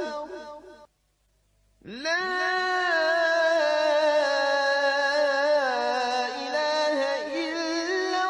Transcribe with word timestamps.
لا 1.83 2.27
إله 6.43 6.99
إلا 7.39 8.23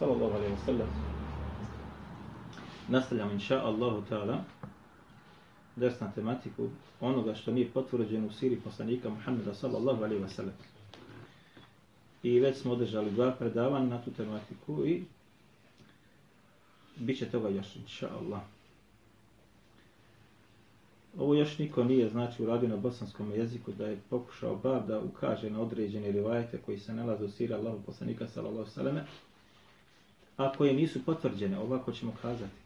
صلى 0.00 0.12
الله 0.12 0.30
عليه 0.34 0.50
وسلم 0.58 0.90
Nastavljamo 2.88 3.32
inša 3.32 3.62
Allahu 3.62 4.02
ta'ala. 4.10 4.36
ders 4.44 4.61
na 5.76 6.12
tematiku 6.14 6.68
onoga 7.00 7.34
što 7.34 7.52
nije 7.52 7.70
potvrđeno 7.70 8.26
u 8.26 8.32
siri 8.32 8.56
poslanika 8.56 9.08
Muhammeda 9.08 9.54
sallallahu 9.54 10.04
alaihi 10.04 10.24
wa 10.24 10.28
sallam. 10.28 10.54
I 12.22 12.40
već 12.40 12.56
smo 12.58 12.72
održali 12.72 13.10
dva 13.10 13.30
predavanja 13.30 13.86
na 13.86 14.02
tu 14.02 14.10
tematiku 14.10 14.86
i 14.86 15.04
bit 16.96 17.18
će 17.18 17.26
toga 17.30 17.48
još 17.48 17.76
inša 17.76 18.08
Allah. 18.20 18.40
Ovo 21.18 21.34
još 21.34 21.58
niko 21.58 21.84
nije 21.84 22.08
znači 22.08 22.42
uradio 22.42 22.68
na 22.68 22.76
bosanskom 22.76 23.32
jeziku 23.32 23.72
da 23.72 23.86
je 23.86 24.00
pokušao 24.10 24.56
bar 24.56 24.86
da 24.86 25.00
ukaže 25.00 25.50
na 25.50 25.60
određene 25.60 26.12
rivajete 26.12 26.58
koji 26.58 26.78
se 26.78 26.94
nalaze 26.94 27.24
u 27.24 27.30
siri 27.30 27.54
Allahu 27.54 27.82
poslanika 27.86 28.28
sallallahu 28.28 28.58
alaihi 28.58 28.70
wa 28.70 28.74
sallam. 28.74 29.06
A 30.36 30.52
koje 30.52 30.72
nisu 30.74 31.04
potvrđene, 31.04 31.58
ovako 31.58 31.92
ćemo 31.92 32.14
kazati 32.22 32.61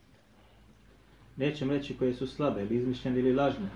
nećemo 1.36 1.72
reći 1.72 1.96
koje 1.96 2.14
su 2.14 2.26
slabe 2.26 2.62
ili 2.62 2.76
izmišljene 2.76 3.18
ili 3.18 3.34
lažne. 3.34 3.68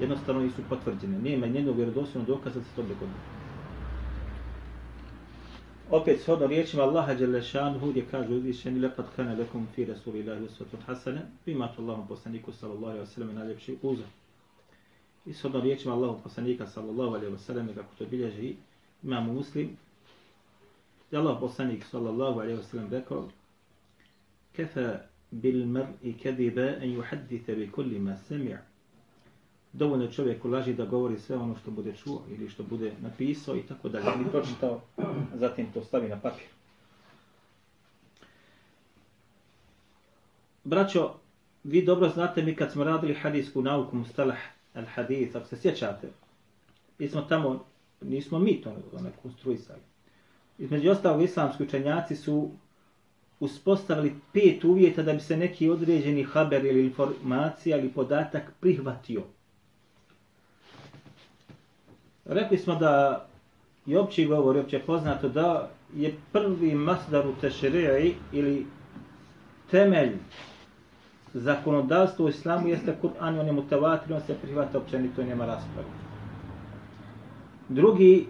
Jednostavno 0.00 0.42
nisu 0.42 0.62
potvrđene. 0.68 1.18
Nema 1.18 1.46
njenog 1.46 1.76
vjerodostojnog 1.76 2.28
dokaza 2.28 2.58
da 2.58 2.64
se 2.64 2.70
to 2.76 2.82
dogodilo. 2.82 3.36
Opet 5.90 6.20
shodno 6.20 6.46
riječima 6.46 6.82
Allaha 6.82 7.14
dželle 7.14 7.42
gdje 7.90 8.04
kaže 8.10 8.34
uzvišeni 8.34 8.80
lekad 8.80 9.06
kana 9.16 9.34
lekum 9.34 9.66
fi 9.74 9.84
rasulillahi 9.84 10.48
hasane 10.86 11.22
vi 11.46 11.52
imate 11.52 11.82
Allahom 11.82 12.08
poslaniku 12.08 12.52
sallallahu 12.52 12.86
alejhi 12.86 13.00
ve 13.00 13.06
sellem 13.06 13.34
najljepši 13.34 13.78
uzor. 13.82 14.06
I 15.26 15.32
shodno 15.32 15.60
riječima 15.60 15.94
Allahu 15.94 16.22
poslanika 16.22 16.66
sallallahu 16.66 17.14
alejhi 17.14 17.32
ve 17.32 17.38
sellem 17.38 17.74
kako 17.74 17.94
to 17.98 18.06
bilježi 18.06 18.56
imamo 19.02 19.32
Muslim 19.32 19.76
da 21.10 21.18
Allah 21.20 21.36
poslanik 21.40 21.84
sallallahu 21.84 22.40
alejhi 22.40 22.56
ve 22.56 22.64
sellem 22.64 22.90
rekao 22.90 23.28
kefa 24.52 24.98
بالمرء 25.32 26.14
كذبا 26.24 26.78
kadiba 26.78 26.84
يحدث 26.84 27.50
بكل 27.50 27.90
bi 27.90 27.98
سمع 27.98 28.04
ma 28.04 28.16
sami' 28.16 28.58
dovoljno 29.72 30.12
čovjek 30.12 30.44
laži 30.44 30.74
da 30.74 30.84
govori 30.84 31.18
sve 31.18 31.36
ono 31.36 31.56
što 31.56 31.70
bude 31.70 31.92
čuo 31.92 32.22
ili 32.30 32.48
što 32.48 32.62
bude 32.62 32.92
napisao 33.00 33.56
i 33.56 33.62
tako 33.62 33.88
dalje. 33.88 34.06
Ili 34.16 34.30
pročitao 34.30 34.80
zatim 35.34 35.72
to 35.72 35.82
stavi 35.82 36.08
na 36.08 36.20
papir. 36.20 36.46
Braćo, 40.64 41.14
vi 41.64 41.84
dobro 41.84 42.08
znate 42.08 42.42
mi 42.42 42.56
kad 42.56 42.72
smo 42.72 42.84
radili 42.84 43.14
hadijsku 43.14 43.62
nauku 43.62 43.96
mustalah 43.96 44.38
al 44.74 44.84
hadith, 44.94 45.36
ako 45.36 45.46
se 45.46 45.56
sjećate, 45.56 46.08
mi 46.98 47.08
smo 47.08 47.20
tamo, 47.22 47.64
nismo 48.00 48.38
mi 48.38 48.60
to 48.62 48.76
ne 49.00 49.10
konstruisali. 49.22 49.80
Između 50.58 50.90
ostalog 50.90 51.22
islamski 51.22 51.62
učenjaci 51.62 52.16
su 52.16 52.50
uspostavili 53.40 54.14
pet 54.32 54.64
uvjeta 54.64 55.02
da 55.02 55.12
bi 55.12 55.20
se 55.20 55.36
neki 55.36 55.70
određeni 55.70 56.24
haber 56.24 56.64
ili 56.64 56.84
informacija 56.84 57.78
ili 57.78 57.88
podatak 57.88 58.52
prihvatio. 58.60 59.22
Rekli 62.24 62.58
smo 62.58 62.74
da 62.74 63.26
je 63.86 63.98
opći 63.98 64.26
govor, 64.26 64.56
opće 64.56 64.78
poznato 64.78 65.28
da 65.28 65.70
je 65.96 66.14
prvi 66.32 66.74
masdar 66.74 67.26
u 67.26 67.34
tešeri'i 67.42 68.12
ili 68.32 68.66
temelj 69.70 70.12
zakonodavstva 71.34 72.24
u 72.24 72.28
islamu 72.28 72.68
jeste 72.68 72.96
Kur'an 73.02 73.36
i 73.36 73.38
on 73.38 73.46
je 73.46 73.52
mutavatir, 73.52 74.12
on 74.14 74.20
se 74.26 74.34
prihvata 74.42 74.78
općenito 74.78 75.22
i 75.22 75.24
nema 75.24 75.46
rasprave. 75.46 75.88
Drugi 77.68 78.26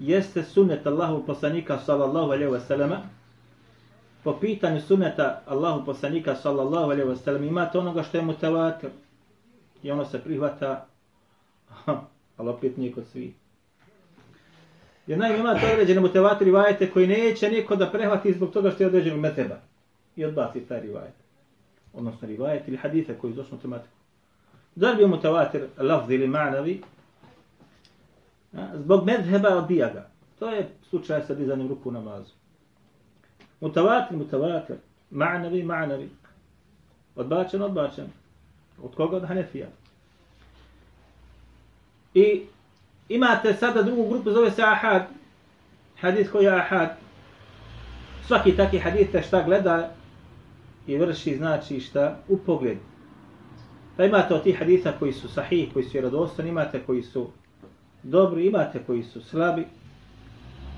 jeste 0.00 0.42
sunnet 0.42 0.86
Allahu 0.86 1.26
poslanika 1.26 1.78
sallallahu 1.78 2.26
alaihi 2.26 2.52
wa 2.52 2.60
sallama, 2.60 2.96
po 4.24 4.38
pitanju 4.40 4.80
sunneta 4.80 5.42
Allahu 5.46 5.84
poslanika 5.84 6.34
sallallahu 6.34 6.90
alejhi 6.90 7.08
ve 7.08 7.16
sellem 7.16 7.44
imate 7.44 7.78
onoga 7.78 8.02
što 8.02 8.16
je 8.16 8.22
mutawatir 8.22 8.88
i 9.82 9.90
ono 9.90 10.04
se 10.04 10.22
prihvata 10.22 10.86
ali 12.36 12.48
opet 12.48 12.76
nije 12.76 12.92
kod 12.92 13.04
svih. 13.12 13.34
Jer 15.06 15.18
naime 15.18 15.38
imate 15.38 15.72
određene 15.72 16.00
mutawatir 16.00 16.44
rivajete 16.44 16.90
koji 16.90 17.06
neće 17.06 17.50
niko 17.50 17.76
da 17.76 17.90
prehvati 17.90 18.32
zbog 18.32 18.50
toga 18.50 18.70
što 18.70 18.82
je 18.82 18.86
određeno 18.86 19.16
meteba 19.16 19.56
i 20.16 20.24
odbaci 20.24 20.60
taj 20.60 20.80
rivajet. 20.80 21.14
Odnosno 21.92 22.28
rivajet 22.28 22.68
ili 22.68 22.76
hadite 22.76 23.14
koji 23.14 23.32
je 23.32 23.40
u 23.40 23.58
tematiku. 23.62 23.94
Da 24.74 24.90
li 24.90 24.96
bi 24.96 25.14
mutawatir 25.14 25.66
lafz 25.78 26.10
ili 26.10 26.28
ma'navi 26.28 26.78
zbog 28.74 29.04
medheba 29.04 29.48
odbija 29.48 29.90
ga. 29.94 30.08
To 30.38 30.50
je 30.50 30.68
slučaj 30.88 31.22
sa 31.26 31.34
dizanjem 31.34 31.68
ruku 31.68 31.88
u 31.88 31.92
namazu. 31.92 32.32
Mutavatir, 33.64 34.16
mutavatir. 34.16 34.76
Ma'navi, 35.10 35.62
ma'navi. 35.64 36.08
Odbačen, 37.16 37.62
odbačen. 37.62 38.10
Od 38.82 38.94
koga? 38.94 39.16
Od 39.16 39.24
Hanefija. 39.24 39.66
I 42.14 42.42
imate 43.08 43.54
sada 43.54 43.82
drugu 43.82 44.08
grupu, 44.08 44.30
zove 44.30 44.50
se 44.50 44.62
Ahad. 44.62 45.06
Hadis 46.00 46.30
koji 46.30 46.44
je 46.44 46.50
Ahad. 46.50 46.96
Svaki 48.26 48.56
taki 48.56 48.78
hadis 48.78 49.10
te 49.12 49.22
šta 49.22 49.42
gleda 49.42 49.94
i 50.86 50.98
vrši 50.98 51.36
znači 51.36 51.80
šta 51.80 52.18
u 52.28 52.38
pogled. 52.38 52.78
Pa 53.96 54.04
imate 54.04 54.34
od 54.34 54.42
tih 54.42 54.58
hadisa 54.58 54.92
koji 54.98 55.12
su 55.12 55.28
sahih, 55.28 55.72
koji 55.72 55.84
su 55.84 55.90
vjerodostojni, 55.92 56.50
imate 56.50 56.82
koji 56.86 57.02
su 57.02 57.30
dobri, 58.02 58.46
imate 58.46 58.82
koji 58.86 59.02
su 59.02 59.20
slabi. 59.20 59.66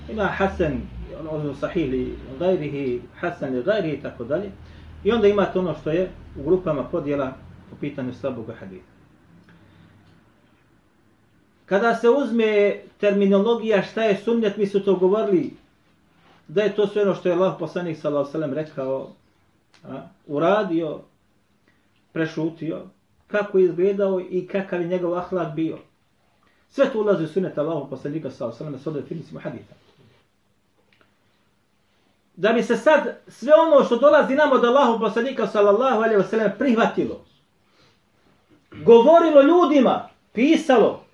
Ima 0.09 0.25
Hasan 0.25 0.81
ono, 1.21 1.31
ono 1.31 1.55
sahih 1.55 1.91
li 1.91 2.19
gajrihi, 2.39 3.01
hasan 3.21 3.55
li 3.55 3.63
gajrihi, 3.63 4.03
tako 4.03 4.25
dalje. 4.25 4.51
I 5.05 5.13
onda 5.13 5.29
imate 5.29 5.59
ono 5.59 5.75
što 5.81 5.91
je 5.91 6.11
u 6.39 6.43
grupama 6.43 6.85
podjela 6.85 7.33
po 7.71 7.77
pitanju 7.81 8.15
slabog 8.15 8.47
haditha. 8.61 8.97
Kada 11.67 11.95
se 11.95 12.09
uzme 12.09 12.81
terminologija 12.99 13.83
šta 13.83 14.03
je 14.03 14.17
sunnet, 14.17 14.57
mi 14.57 14.67
su 14.67 14.85
to 14.85 14.97
govorili 14.97 15.51
da 16.49 16.63
je 16.63 16.75
to 16.75 16.87
sve 16.87 17.03
ono 17.03 17.15
što 17.15 17.29
je 17.29 17.35
Allah 17.35 17.57
poslanik 17.59 17.99
sallallahu 17.99 18.55
rekao, 18.55 19.11
a, 19.85 20.03
uradio, 20.27 21.01
prešutio, 22.13 22.83
kako 23.27 23.59
je 23.59 23.65
izgledao 23.65 24.21
i 24.21 24.47
kakav 24.47 24.81
je 24.81 24.89
njegov 24.89 25.15
ahlak 25.15 25.55
bio. 25.55 25.79
Sve 26.71 26.93
to 26.93 27.01
ulazi 27.01 27.25
u 27.25 27.29
sunnet 27.29 27.59
Allahu 27.59 27.91
poslanika 27.91 28.31
sallallahu 28.31 28.65
alejhi 28.65 28.75
ve 28.75 28.83
sellem 28.83 28.97
na 28.97 29.03
definiciju 29.03 29.39
hadisa 29.39 29.86
da 32.37 32.53
bi 32.53 32.63
se 32.63 32.77
sad 32.77 33.17
sve 33.29 33.53
ono 33.55 33.85
što 33.85 33.97
dolazi 33.97 34.35
nam 34.35 34.53
od 34.53 34.65
Allahu 34.65 35.01
poslanika 35.01 35.47
sallallahu 35.47 35.97
alejhi 35.97 36.17
ve 36.17 36.29
sellem 36.29 36.53
prihvatilo. 36.59 37.25
Govorilo 38.85 39.43
ljudima, 39.43 40.09
pisalo, 40.33 41.05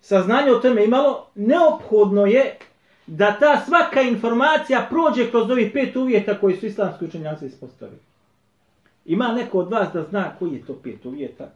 saznanje 0.00 0.52
o 0.52 0.58
tome 0.58 0.84
imalo, 0.84 1.26
neophodno 1.34 2.26
je 2.26 2.58
da 3.06 3.38
ta 3.38 3.60
svaka 3.66 4.00
informacija 4.00 4.86
prođe 4.90 5.30
kroz 5.30 5.50
ovih 5.50 5.70
pet 5.72 5.96
uvjeta 5.96 6.40
koji 6.40 6.56
su 6.56 6.66
islamski 6.66 7.04
učenjaci 7.04 7.46
ispostavili. 7.46 8.00
Ima 9.04 9.28
neko 9.28 9.58
od 9.58 9.70
vas 9.70 9.88
da 9.92 10.02
zna 10.02 10.36
koji 10.38 10.52
je 10.52 10.66
to 10.66 10.74
pet 10.82 11.04
uvjeta? 11.04 11.48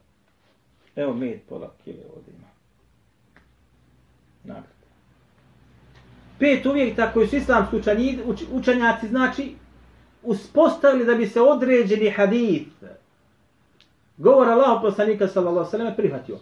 Evo 0.97 1.15
med 1.15 1.41
pola 1.49 1.71
kile 1.85 2.05
ovdje 2.17 2.35
ima. 2.39 2.49
Nagrad 4.45 4.80
pet 6.41 6.67
uvjeta 6.67 7.13
koji 7.13 7.29
su 7.29 7.37
islamski 7.37 7.77
učenjaci, 8.53 9.09
znači, 9.09 9.55
uspostavili 10.23 11.05
da 11.05 11.15
bi 11.15 11.27
se 11.27 11.41
određeni 11.41 12.11
hadith 12.11 12.71
govor 14.17 14.49
Allahu 14.49 14.83
poslanika 14.83 15.29
sallallahu 15.29 15.71
alejhi 15.73 15.91
ve 15.91 15.97
prihvatio. 15.97 16.39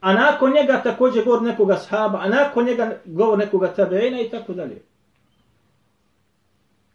A 0.00 0.12
nakon 0.12 0.52
njega 0.52 0.82
također 0.82 1.24
govor 1.24 1.42
nekoga 1.42 1.76
sahaba, 1.76 2.18
a 2.18 2.28
nakon 2.28 2.64
njega 2.64 2.96
govor 3.04 3.38
nekoga 3.38 3.74
tabeina 3.74 4.20
i 4.20 4.30
tako 4.30 4.52
dalje. 4.52 4.82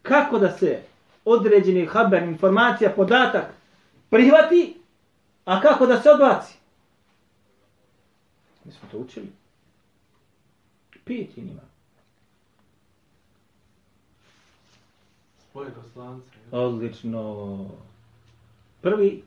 Kako 0.01 0.39
da 0.39 0.51
se 0.51 0.81
određeni 1.25 1.85
haber, 1.85 2.23
informacija, 2.23 2.89
podatak 2.95 3.45
prihvati, 4.09 4.77
a 5.45 5.61
kako 5.61 5.85
da 5.85 6.01
se 6.01 6.09
odbaci? 6.09 6.57
Mi 8.65 8.71
smo 8.71 8.89
to 8.91 8.97
učili. 8.97 9.27
Pijeti 11.05 11.41
njima. 11.41 11.61
Spoje 15.49 15.69
do 15.69 15.89
slanca. 15.93 16.35
Odlično. 16.51 17.57
Prvi, 18.81 19.23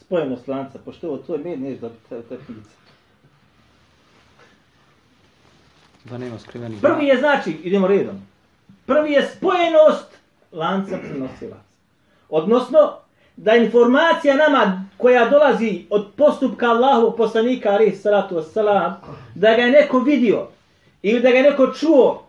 spojenost 0.00 0.48
lanca, 0.48 0.78
pošto 0.84 1.08
ovo 1.08 1.18
tvoj 1.18 1.38
med 1.38 1.60
neš 1.60 1.78
dobiti 1.78 2.08
te, 2.08 2.38
knjigice. 2.46 2.70
Da 6.04 6.18
nema 6.18 6.38
skrivenih. 6.38 6.78
Prvi 6.82 7.06
je 7.06 7.16
znači, 7.16 7.50
idemo 7.50 7.86
redom, 7.86 8.22
prvi 8.86 9.12
je 9.12 9.28
spojenost 9.36 10.18
lanca 10.52 10.98
prenosilaca. 10.98 11.62
Odnosno, 12.28 12.78
da 13.36 13.54
informacija 13.54 14.36
nama 14.36 14.84
koja 14.96 15.28
dolazi 15.28 15.84
od 15.90 16.06
postupka 16.16 16.66
Allahovog 16.66 17.16
poslanika, 17.16 17.70
ali 17.70 17.96
salatu 17.96 18.36
wassalam, 18.36 18.92
da 19.34 19.54
ga 19.54 19.62
je 19.62 19.70
neko 19.70 19.98
vidio, 19.98 20.46
ili 21.02 21.20
da 21.20 21.30
ga 21.30 21.36
je 21.36 21.50
neko 21.50 21.72
čuo, 21.72 22.25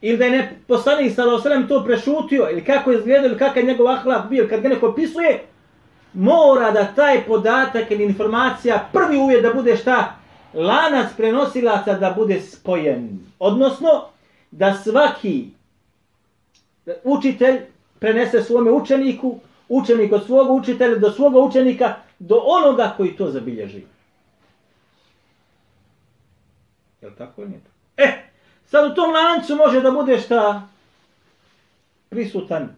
ili 0.00 0.18
da 0.18 0.24
je 0.24 0.30
ne, 0.30 0.58
poslanik 0.66 1.14
salatu 1.14 1.42
wassalam 1.42 1.68
to 1.68 1.84
prešutio, 1.84 2.48
ili 2.50 2.64
kako 2.64 2.90
je 2.90 2.98
izgledao, 2.98 3.26
ili 3.26 3.38
kakav 3.38 3.56
je 3.56 3.66
njegov 3.66 3.88
ahlak 3.88 4.28
bio, 4.28 4.46
kad 4.48 4.60
ga 4.60 4.68
neko 4.68 4.88
opisuje, 4.88 5.42
mora 6.12 6.70
da 6.70 6.92
taj 6.94 7.24
podatak 7.24 7.90
ili 7.90 8.04
informacija, 8.04 8.88
prvi 8.92 9.16
uvjet 9.16 9.42
da 9.42 9.54
bude 9.54 9.76
šta? 9.76 10.14
Lanac 10.54 11.12
prenosilaca 11.16 11.98
da 11.98 12.10
bude 12.16 12.40
spojen. 12.40 13.18
Odnosno, 13.38 13.88
da 14.50 14.74
svaki 14.74 15.50
učitelj 17.04 17.60
prenese 17.98 18.42
svome 18.42 18.70
učeniku, 18.70 19.38
učenik 19.68 20.12
od 20.12 20.26
svog 20.26 20.50
učitelja 20.50 20.98
do 20.98 21.10
svoga 21.10 21.38
učenika, 21.38 21.94
do 22.18 22.42
onoga 22.44 22.94
koji 22.96 23.16
to 23.16 23.30
zabilježi. 23.30 23.82
Je 27.02 27.08
li 27.08 27.14
tako 27.18 27.42
ili 27.42 27.50
nije 27.50 27.60
tako? 27.60 27.76
E, 27.96 28.25
sad 28.66 28.92
u 28.92 28.94
tom 28.94 29.12
lancu 29.12 29.56
može 29.56 29.80
da 29.80 29.90
bude 29.90 30.18
šta 30.18 30.68
prisutan 32.08 32.68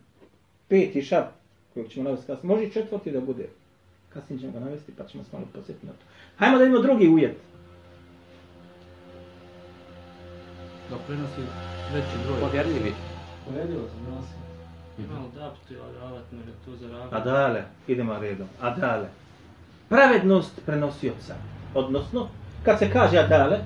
peti 0.68 1.02
šap, 1.02 1.26
kojeg 1.74 1.88
ćemo 1.88 2.04
navesti 2.04 2.26
kasnije. 2.26 2.54
Može 2.54 2.66
i 2.66 2.72
četvrti 2.72 3.10
da 3.10 3.20
bude. 3.20 3.48
Kasnije 4.08 4.40
ćemo 4.40 4.52
ga 4.52 4.60
navesti, 4.60 4.92
pa 4.98 5.04
ćemo 5.04 5.24
se 5.24 5.30
malo 5.32 5.46
posjetiti 5.54 5.86
na 5.86 5.92
to. 5.92 6.04
Hajmo 6.38 6.58
da 6.58 6.64
imamo 6.64 6.82
drugi 6.82 7.08
uvjet. 7.08 7.36
Da 10.90 10.96
prenosi 11.06 11.40
veći 11.94 12.26
broj. 12.26 12.40
Povjerljivi. 12.40 12.92
Povjerljivo 13.46 13.82
se 13.88 14.10
nosi. 14.10 14.38
Malo 15.12 15.28
da 15.34 15.54
ti 15.68 15.76
odavat, 15.76 16.32
može 16.32 16.52
to 16.64 16.76
zaravati. 16.76 17.14
Adale, 17.14 17.62
idemo 17.86 18.18
redom. 18.18 18.48
Adale. 18.60 19.08
Pravednost 19.88 20.60
prenosioca. 20.66 21.34
Odnosno, 21.74 22.28
kad 22.64 22.78
se 22.78 22.90
kaže 22.92 23.18
adale, 23.18 23.58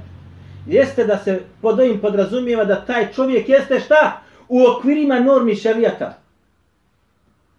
jeste 0.66 1.04
da 1.04 1.18
se 1.18 1.40
pod 1.62 1.80
ovim 1.80 2.00
podrazumijeva 2.00 2.64
da 2.64 2.84
taj 2.84 3.12
čovjek 3.12 3.48
jeste 3.48 3.80
šta? 3.80 4.22
U 4.48 4.66
okvirima 4.66 5.20
normi 5.20 5.56
šarijata. 5.56 6.18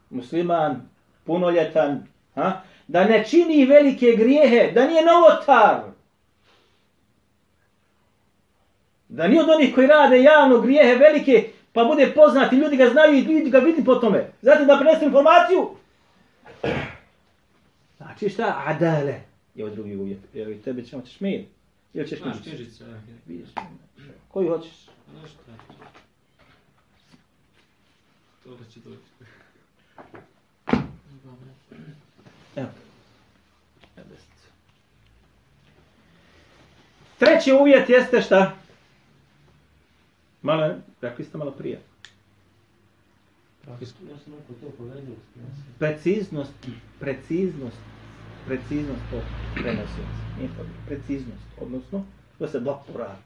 Musliman, 0.09 0.89
punoljetan, 1.25 2.07
ha? 2.35 2.61
da 2.87 3.03
ne 3.03 3.25
čini 3.29 3.65
velike 3.65 4.15
grijehe, 4.17 4.71
da 4.71 4.87
nije 4.87 5.05
novotar. 5.05 5.81
Da 9.09 9.27
nije 9.27 9.41
od 9.41 9.49
onih 9.49 9.75
koji 9.75 9.87
rade 9.87 10.23
javno 10.23 10.61
grijehe 10.61 10.95
velike, 10.95 11.49
pa 11.73 11.83
bude 11.83 12.11
poznat 12.15 12.53
i 12.53 12.55
ljudi 12.55 12.77
ga 12.77 12.89
znaju 12.89 13.13
i 13.13 13.21
ljudi 13.21 13.49
ga 13.49 13.59
vidi 13.59 13.83
po 13.85 13.95
tome. 13.95 14.31
Zatim 14.41 14.67
da 14.67 14.77
prenesu 14.77 15.05
informaciju. 15.05 15.69
Znači 17.97 18.29
šta? 18.29 18.63
Adale. 18.65 19.21
Je 19.55 19.65
ovo 19.65 19.75
drugi 19.75 19.95
uvjet. 19.95 20.19
Evo 20.35 20.51
i 20.51 20.61
tebe 20.61 20.85
ćemo 20.85 21.01
ćeš 21.01 21.19
mir. 21.19 21.45
Ili 21.93 22.07
ćeš 22.07 22.19
Znaš, 22.19 22.37
knjižicu? 22.41 22.83
ja. 22.83 23.01
Vidiš. 23.25 23.49
Koju 24.27 24.49
hoćeš? 24.49 24.87
Nešto. 25.21 25.37
To 28.43 28.55
da 28.55 28.65
će 28.65 28.79
doći. 28.79 29.01
Evo. 32.55 32.69
Treći 37.19 37.51
uvjet 37.51 37.89
jeste 37.89 38.21
šta? 38.21 38.55
Malo, 40.41 40.75
rekli 41.01 41.25
ste 41.25 41.37
malo 41.37 41.51
prije. 41.51 41.81
Preciznost, 45.79 46.51
preciznost, 46.99 47.77
preciznost 48.45 49.01
to 49.11 49.17
prenosilac. 49.53 50.15
Nije 50.37 50.49
to 50.49 50.63
preciznost, 50.85 51.43
odnosno 51.61 52.05
da 52.39 52.47
se 52.47 52.59
blok 52.59 52.77
poradi. 52.91 53.21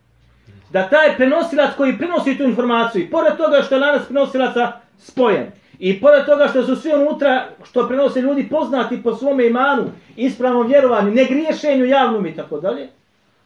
Da 0.70 0.90
taj 0.90 1.16
prenosilac 1.16 1.76
koji 1.78 1.98
prenosi 1.98 2.38
tu 2.38 2.44
informaciju, 2.44 3.04
i 3.04 3.10
pored 3.10 3.38
toga 3.38 3.62
što 3.62 3.76
je 3.76 3.82
lanac 3.82 4.06
prenosilaca 4.06 4.72
spojen, 4.98 5.52
i 5.80 6.02
pored 6.02 6.26
toga 6.26 6.48
što 6.48 6.64
su 6.64 6.76
svi 6.76 6.92
unutra, 6.94 7.50
što 7.64 7.88
prenose 7.88 8.22
ljudi 8.22 8.50
poznati 8.50 9.04
po 9.04 9.16
svome 9.16 9.48
imanu, 9.48 9.84
ispravnom 10.16 10.68
vjerovanju, 10.68 11.12
ne 11.12 11.26
griješenju 11.26 11.86
javnom 11.86 12.26
i 12.26 12.36
tako 12.36 12.60
dalje, 12.60 12.90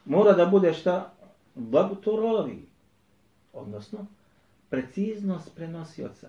mora 0.05 0.33
da 0.33 0.45
bude 0.45 0.73
šta? 0.73 1.11
Blagotorovi. 1.55 2.65
Odnosno, 3.53 4.05
preciznost 4.69 5.55
prenosioca. 5.55 6.27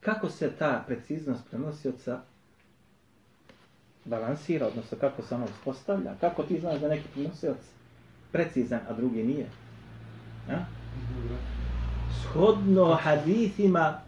Kako 0.00 0.28
se 0.28 0.52
ta 0.58 0.84
preciznost 0.86 1.42
prenosioca 1.50 2.20
balansira, 4.04 4.66
odnosno 4.66 4.98
kako 4.98 5.22
se 5.22 5.34
ona 5.34 5.44
uspostavlja? 5.44 6.14
Kako 6.20 6.42
ti 6.42 6.60
znaš 6.60 6.80
da 6.80 6.88
neki 6.88 7.08
prenosioc 7.14 7.56
precizan, 8.32 8.80
a 8.88 8.92
drugi 8.92 9.22
nije? 9.22 9.46
Ja? 10.48 10.66
Shodno 12.22 12.94
hadithima 12.94 14.00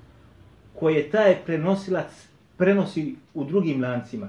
koje 0.78 1.10
taj 1.10 1.36
prenosilac 1.46 2.26
prenosi 2.56 3.16
u 3.34 3.44
drugim 3.44 3.82
lancima. 3.82 4.28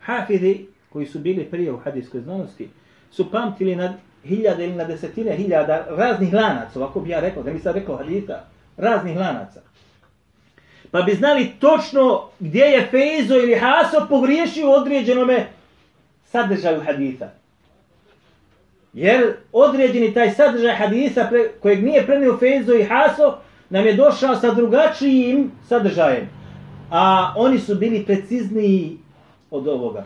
Hafidi, 0.00 0.68
koji 0.88 1.06
su 1.06 1.18
bili 1.18 1.44
prije 1.44 1.72
u 1.72 1.78
hadijskoj 1.78 2.20
znanosti, 2.20 2.68
su 3.10 3.30
pamtili 3.30 3.76
na 3.76 3.94
hiljade 4.24 4.64
ili 4.64 4.74
na 4.74 4.84
desetine 4.84 5.36
hiljada 5.36 5.86
raznih 5.88 6.34
lanaca, 6.34 6.78
ovako 6.78 7.00
bi 7.00 7.10
ja 7.10 7.20
rekao, 7.20 7.42
da 7.42 7.52
mi 7.52 7.58
sad 7.58 7.74
rekao 7.74 7.96
hadita, 7.96 8.44
raznih 8.76 9.16
lanaca. 9.16 9.60
Pa 10.92 11.02
bi 11.02 11.14
znali 11.14 11.52
točno 11.58 12.22
gdje 12.40 12.64
je 12.64 12.88
Fejzo 12.90 13.34
ili 13.34 13.54
Haso 13.54 14.06
pogriješio 14.08 14.70
određenome 14.70 15.46
sadržaju 16.24 16.80
haditha. 16.80 17.28
Jer 18.92 19.34
određeni 19.52 20.14
taj 20.14 20.30
sadržaj 20.30 20.74
hadisa 20.74 21.26
pre, 21.30 21.48
kojeg 21.60 21.84
nije 21.84 22.06
prenio 22.06 22.36
Fejzo 22.38 22.74
i 22.74 22.84
Haso 22.84 23.34
nam 23.70 23.86
je 23.86 23.92
došao 23.92 24.36
sa 24.36 24.54
drugačijim 24.54 25.50
sadržajem. 25.68 26.28
A 26.90 27.34
oni 27.36 27.58
su 27.58 27.74
bili 27.74 28.04
precizniji 28.04 28.98
od 29.50 29.68
ovoga. 29.68 30.04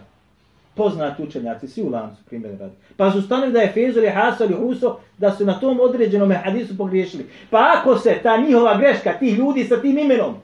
Poznati 0.75 1.23
učenjaci, 1.23 1.69
svi 1.69 1.83
u 1.83 1.91
lancu 1.91 2.23
primjer 2.27 2.59
radi. 2.61 2.75
Pa 2.97 3.11
su 3.11 3.23
stanovi 3.23 3.53
da 3.53 3.61
je 3.61 3.73
Fezo 3.73 4.01
ili 4.01 4.11
Haso 4.11 4.45
ili 4.45 4.55
Huso, 4.55 4.99
da 5.19 5.33
su 5.33 5.45
na 5.45 5.61
tom 5.61 5.81
određenom 5.81 6.33
hadisu 6.45 6.77
pogriješili. 6.77 7.27
Pa 7.51 7.75
ako 7.77 7.99
se 7.99 8.19
ta 8.23 8.37
njihova 8.37 8.79
greška, 8.79 9.13
tih 9.19 9.39
ljudi 9.39 9.65
sa 9.65 9.81
tim 9.81 9.99
imenom, 9.99 10.35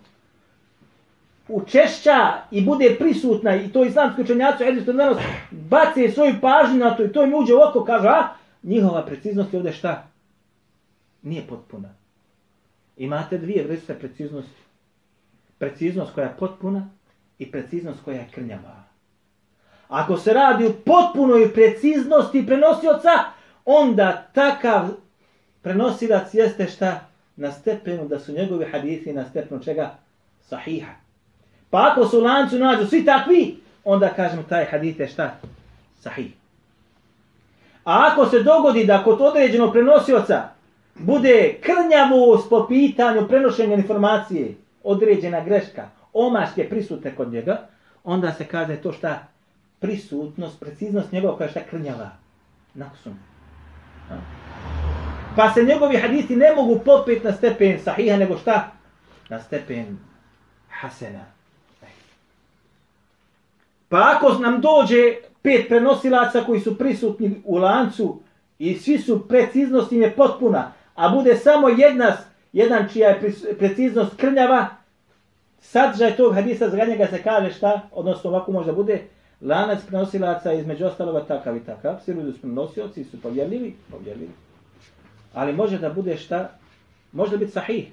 učešća 1.52 2.35
i 2.50 2.61
bude 2.61 2.97
prisutna 2.99 3.56
i 3.56 3.68
to 3.68 3.85
islamski 3.85 4.23
učenjaci 4.23 4.64
hadijskoj 4.64 4.94
danas 4.94 5.18
bace 5.50 6.09
svoju 6.09 6.35
pažnju 6.40 6.78
na 6.78 6.97
to 6.97 7.04
i 7.04 7.12
to 7.12 7.25
im 7.25 7.35
uđe 7.35 7.54
u 7.54 7.61
oko, 7.68 7.85
kaže, 7.85 8.09
a 8.09 8.28
njihova 8.62 9.06
preciznost 9.06 9.52
je 9.52 9.56
ovdje 9.56 9.73
šta? 9.73 10.06
Nije 11.23 11.47
potpuna. 11.47 11.88
Imate 12.97 13.38
dvije 13.38 13.64
vrste 13.64 13.94
preciznosti. 13.94 14.62
Preciznost 15.59 16.14
koja 16.14 16.26
je 16.26 16.37
potpuna 16.38 16.88
i 17.38 17.50
preciznost 17.50 17.99
koja 18.04 18.16
je 18.16 18.28
krnjava. 18.35 18.82
Ako 19.88 20.16
se 20.16 20.32
radi 20.32 20.66
o 20.66 20.73
potpunoj 20.85 21.52
preciznosti 21.52 22.47
prenosioca, 22.47 23.11
onda 23.64 24.26
takav 24.35 24.88
prenosilac 25.62 26.35
jeste 26.35 26.66
šta? 26.66 27.00
Na 27.37 27.52
stepenu 27.52 28.09
da 28.09 28.18
su 28.18 28.32
njegovi 28.32 28.66
hadisi 28.73 29.12
na 29.12 29.25
stepenu 29.25 29.62
čega? 29.62 29.94
Sahiha. 30.40 31.01
Pa 31.73 31.88
ako 31.91 32.07
su 32.07 32.19
u 32.19 32.23
lancu 32.23 32.59
nađu 32.59 32.87
svi 32.87 33.05
takvi, 33.05 33.57
onda 33.85 34.09
kažemo 34.09 34.43
taj 34.43 34.64
hadith 34.64 35.00
je 35.00 35.09
šta? 35.09 35.35
Sahih. 36.00 36.33
A 37.85 38.09
ako 38.12 38.26
se 38.26 38.43
dogodi 38.43 38.85
da 38.85 39.05
kod 39.05 39.21
određenog 39.21 39.73
prenosioca 39.73 40.49
bude 40.95 41.59
krnjavost 41.61 42.50
po 42.50 42.67
pitanju 42.69 43.29
prenošenja 43.29 43.75
informacije, 43.75 44.55
određena 44.85 45.45
greška, 45.45 45.88
omaške 46.12 46.69
prisutne 46.69 47.14
kod 47.14 47.33
njega, 47.33 47.69
onda 48.05 48.33
se 48.33 48.45
kaže 48.45 48.76
to 48.76 48.93
šta? 48.93 49.26
Prisutnost, 49.81 50.61
preciznost 50.61 51.12
njegova 51.12 51.37
koja 51.37 51.49
šta 51.49 51.61
krnjava. 51.71 52.11
Naksun. 52.75 53.14
Pa 55.37 55.50
se 55.55 55.64
njegovi 55.64 55.97
hadisi 55.97 56.37
ne 56.37 56.55
mogu 56.57 56.81
popeti 56.85 57.25
na 57.25 57.33
stepen 57.33 57.81
sahiha, 57.85 58.17
nego 58.17 58.38
šta? 58.38 58.73
Na 59.29 59.41
stepen 59.41 59.99
hasena. 60.69 61.41
Pa 63.92 64.16
ako 64.16 64.38
nam 64.38 64.61
dođe 64.61 65.14
pet 65.42 65.68
prenosilaca 65.68 66.44
koji 66.46 66.61
su 66.61 66.78
prisutni 66.78 67.42
u 67.44 67.56
lancu 67.56 68.20
i 68.58 68.75
svi 68.75 68.99
su 68.99 69.28
preciznost 69.28 69.92
im 69.92 70.02
je 70.02 70.11
potpuna, 70.11 70.72
a 70.94 71.08
bude 71.08 71.37
samo 71.37 71.68
jedna, 71.68 72.16
jedan 72.52 72.88
čija 72.92 73.08
je 73.08 73.32
preciznost 73.58 74.16
krnjava, 74.16 74.66
sadržaj 75.61 76.16
tog 76.16 76.34
hadisa, 76.34 76.68
za 76.68 76.84
njega 76.84 77.06
se 77.06 77.22
kaže 77.22 77.52
šta, 77.52 77.80
odnosno 77.92 78.30
ovako 78.30 78.52
možda 78.52 78.72
bude, 78.72 79.02
lanac 79.40 79.84
prenosilaca 79.87 80.52
između 80.52 80.87
ostaloga 80.87 81.25
takav 81.25 81.56
i 81.56 81.64
takav, 81.64 82.00
svi 82.04 82.12
ljudi 82.12 82.32
su 82.32 82.40
prenosioci, 82.40 83.04
su 83.04 83.20
povjerljivi, 83.20 83.75
povjerljivi. 83.90 84.32
Ali 85.34 85.52
može 85.52 85.78
da 85.78 85.90
bude 85.92 86.16
šta, 86.16 86.50
može 87.12 87.30
da 87.30 87.37
biti 87.37 87.52
sahih. 87.52 87.92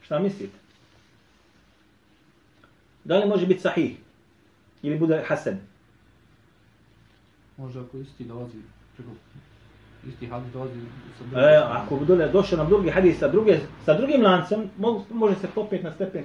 Šta 0.00 0.18
mislite? 0.18 0.59
Da 3.04 3.18
li 3.18 3.28
može 3.28 3.46
biti 3.46 3.60
sahih? 3.60 3.96
Ili 4.82 4.98
bude 4.98 5.22
hasen? 5.26 5.58
Može 7.56 7.80
ako 7.80 7.98
isti 7.98 8.24
dolazi 8.24 8.56
preko 8.96 9.10
isti 10.08 10.26
hadis 10.26 10.52
dolazi 10.52 10.80
sa 11.18 11.24
drugim 11.24 11.38
E, 11.40 11.56
ako 11.56 11.96
bude 11.96 12.28
došao 12.28 12.58
nam 12.58 12.68
drugi 12.68 12.90
hadis 12.90 13.18
sa, 13.18 13.28
druge, 13.28 13.58
sa 13.84 13.94
drugim 13.94 14.22
lancem, 14.22 14.70
mo- 14.78 15.02
može 15.10 15.34
se 15.34 15.48
popet 15.54 15.82
na 15.82 15.92
stepen 15.92 16.24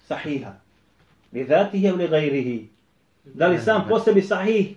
sahiha. 0.00 0.52
Li 1.32 1.44
zatihi 1.44 1.86
ili 1.86 2.08
gajrihi. 2.08 2.68
Da 3.24 3.46
li 3.46 3.58
sam 3.58 3.84
po 3.88 3.98
sebi 3.98 4.22
sahih 4.22 4.76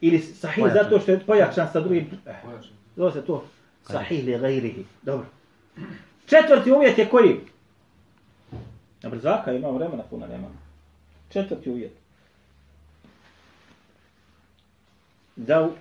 ili 0.00 0.18
sahih 0.20 0.58
Pojačan. 0.58 0.82
zato 0.82 1.00
što 1.00 1.10
je 1.12 1.20
pojačan 1.20 1.68
sa 1.72 1.80
drugim. 1.80 2.06
Eh, 2.26 2.34
Pojačan. 2.44 2.70
zove 2.96 3.12
se 3.12 3.22
to 3.22 3.44
sahih 3.84 4.24
li 4.24 4.38
gajrihi. 4.38 4.84
Dobro. 5.02 5.26
Četvrti 6.26 6.72
uvjet 6.72 6.98
je 6.98 7.08
koji? 7.08 7.40
Na 9.02 9.10
brzaka 9.10 9.52
imamo 9.52 9.72
vremena, 9.74 10.02
puno 10.02 10.26
nemamo. 10.26 10.65
Četvrti 11.28 11.70
uvjet. 11.70 11.92
Da 15.36 15.62
u, 15.62 15.72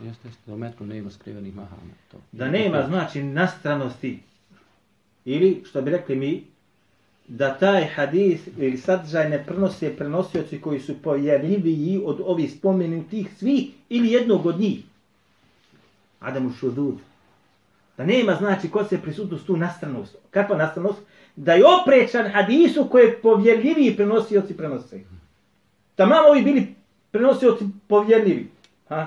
Jeste, 0.00 0.28
jeste, 0.28 0.42
da 0.46 0.54
u 0.54 0.58
metru 0.58 0.86
ne 0.86 0.98
ima 0.98 1.10
skrivenih 1.10 1.54
mahana. 1.54 1.92
To. 2.10 2.18
Da 2.32 2.50
nema 2.50 2.86
znači 2.86 3.22
nastranosti. 3.22 4.22
Ili, 5.24 5.62
što 5.66 5.82
bi 5.82 5.90
rekli 5.90 6.16
mi, 6.16 6.44
da 7.28 7.58
taj 7.58 7.84
hadis 7.84 8.40
ili 8.58 8.78
sadržaj 8.78 9.30
ne 9.30 9.44
prenose 9.44 9.96
prenosioci 9.96 10.60
koji 10.60 10.80
su 10.80 11.02
pojavljiviji 11.02 12.00
od 12.04 12.20
ovih 12.24 12.52
spomenutih 12.52 13.28
svih 13.38 13.70
ili 13.88 14.12
jednog 14.12 14.46
od 14.46 14.60
njih. 14.60 14.82
Adamu 16.20 16.52
šudud. 16.52 16.98
Da 17.96 18.04
nema 18.04 18.34
znači 18.34 18.70
kod 18.70 18.88
se 18.88 19.02
prisutnost 19.02 19.46
tu 19.46 19.56
nastranost. 19.56 20.16
Kakva 20.30 20.56
nastranost? 20.56 20.98
Da 21.36 21.52
je 21.52 21.64
oprečan 21.80 22.30
hadisu 22.30 22.88
koje 22.90 23.20
povjerljiviji 23.20 23.96
prenosioci 23.96 24.56
prenose. 24.56 25.00
Tamam 25.94 26.26
ovi 26.30 26.42
bili 26.42 26.74
prenosioci 27.10 27.64
povjerljivi. 27.88 28.50
Ha? 28.88 29.06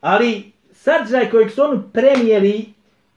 Ali 0.00 0.52
sadržaj 0.72 1.30
kojeg 1.30 1.50
su 1.50 1.62
oni 1.62 1.80
prenijeli 1.92 2.72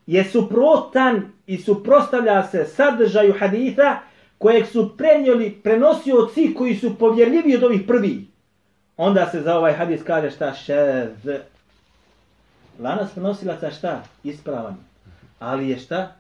je 0.08 0.24
suprotan 0.26 1.32
i 1.48 1.58
suprostavlja 1.58 2.44
se 2.44 2.66
sadržaju 2.66 3.34
haditha 3.40 4.00
kojeg 4.38 4.66
su 4.66 4.98
prenijeli 4.98 5.60
prenosioci 5.64 6.54
koji 6.58 6.76
su 6.76 6.98
povjerljivi 6.98 7.56
od 7.56 7.64
ovih 7.64 7.82
prvih. 7.88 8.18
Onda 8.98 9.30
se 9.32 9.42
za 9.42 9.58
ovaj 9.58 9.74
hadis 9.74 10.04
kaže 10.04 10.32
šta 10.32 10.54
šez. 10.54 11.10
Lanas 12.80 13.12
prenosilaca 13.12 13.72
šta? 13.72 14.04
Ispravan. 14.24 14.76
Ali 15.40 15.70
je 15.70 15.80
šta? 15.80 16.16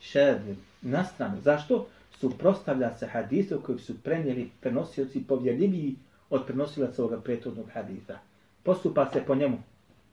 Šez. 0.00 0.36
Na 0.82 1.04
stranu. 1.04 1.40
Zašto? 1.40 1.86
Suprostavlja 2.20 2.94
se 2.98 3.06
hadisu 3.06 3.60
kojeg 3.60 3.80
su 3.80 4.02
prenijeli 4.02 4.50
prenosioci 4.60 5.24
povjerljiviji 5.28 5.96
od 6.30 6.46
prenosilaca 6.46 7.02
ovoga 7.02 7.20
prethodnog 7.20 7.66
hadisa. 7.74 8.18
Postupa 8.62 9.10
se 9.12 9.22
po 9.26 9.34
njemu 9.34 9.58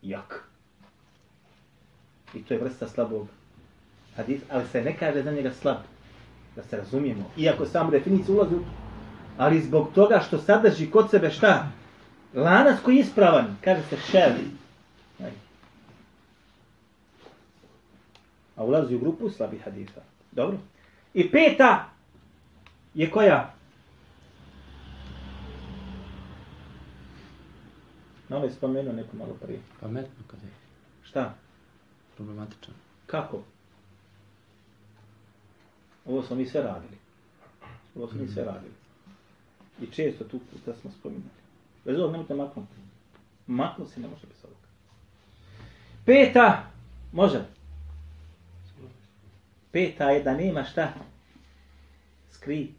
jak. 0.01 0.43
I 2.33 2.43
to 2.43 2.53
je 2.53 2.59
vrsta 2.59 2.87
slabog 2.87 3.27
hadis, 4.15 4.41
ali 4.51 4.67
se 4.71 4.81
ne 4.81 4.97
kaže 4.97 5.23
za 5.23 5.31
njega 5.31 5.51
slab. 5.51 5.77
Da 6.55 6.63
se 6.63 6.77
razumijemo. 6.77 7.31
Iako 7.37 7.65
sam 7.65 7.89
definicija 7.89 8.35
ulazi. 8.35 8.55
Ali 9.37 9.61
zbog 9.61 9.87
toga 9.95 10.19
što 10.27 10.37
sadrži 10.37 10.91
kod 10.91 11.09
sebe 11.09 11.31
šta? 11.31 11.71
Lanac 12.33 12.79
koji 12.83 12.95
je 12.95 13.01
ispravan. 13.01 13.57
Kaže 13.61 13.81
se 13.89 13.97
šeli. 14.11 14.64
A 18.55 18.63
ulazi 18.63 18.95
u 18.95 18.99
grupu 18.99 19.29
slabih 19.29 19.61
hadisa. 19.63 20.01
Dobro. 20.31 20.57
I 21.13 21.31
peta 21.31 21.89
je 22.93 23.11
koja? 23.11 23.53
Malo 28.29 28.45
je 28.45 28.51
spomenuo 28.51 28.93
neko 28.93 29.17
malo 29.17 29.33
prije. 29.33 29.59
Pa 29.81 29.87
metru 29.87 30.23
kad 30.27 30.39
je 30.43 30.49
Šta? 31.03 31.33
problematičan. 32.15 32.73
Kako? 33.05 33.41
Ovo 36.05 36.23
smo 36.23 36.35
mi 36.35 36.45
sve 36.45 36.61
radili. 36.61 36.97
Ovo 37.95 38.07
smo 38.07 38.21
mi 38.21 38.27
sve 38.27 38.43
radili. 38.45 38.73
I 39.81 39.87
često 39.87 40.23
tu 40.23 40.39
puta 40.39 40.79
smo 40.81 40.91
spominjali. 40.99 41.29
Bez 41.85 41.99
ovog 41.99 42.11
nemojte 42.11 42.33
maknuti. 42.35 42.75
Maknuti 43.47 43.91
se 43.91 43.99
ne 43.99 44.07
može 44.07 44.27
bez 44.27 44.37
ovoga. 44.45 44.67
Peta, 46.05 46.63
može. 47.11 47.45
Peta 49.75 50.09
je 50.09 50.23
da 50.23 50.33
nema 50.33 50.63
šta? 50.63 50.93
Skri. 52.31 52.71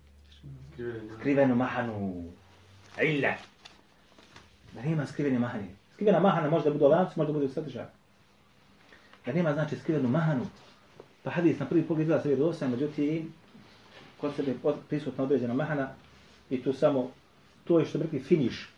Skrivenu 1.18 1.54
mahanu. 1.54 2.24
Illa. 3.02 3.34
Da 4.72 4.82
nema 4.82 5.06
skrivene 5.06 5.38
mahane. 5.38 5.68
Skrivena 5.94 6.20
mahana 6.20 6.50
može 6.50 6.64
da 6.64 6.70
bude 6.70 6.84
u 6.84 6.88
lancu, 6.88 7.12
može 7.16 7.26
da 7.26 7.32
bude 7.32 7.46
u 7.46 7.48
sadržaju. 7.48 7.86
Da 9.26 9.32
nema 9.32 9.52
znači 9.52 9.76
skrivenu 9.76 10.08
mahanu. 10.08 10.46
Pa 11.22 11.30
hadis 11.30 11.58
na 11.58 11.66
prvi 11.66 11.82
pogled 11.82 12.04
izgleda 12.04 12.22
se 12.22 12.28
vjerodostojan, 12.28 12.72
međutim, 12.72 13.32
kod 14.20 14.34
sebe 14.36 14.50
je 14.50 14.74
prisutna 14.88 15.24
određena 15.24 15.54
mahana 15.54 15.88
i 16.50 16.62
tu 16.62 16.72
samo, 16.72 17.10
to 17.64 17.78
je 17.78 17.86
što 17.86 17.98
bi 17.98 18.04
rekli 18.04 18.20
finiš, 18.20 18.68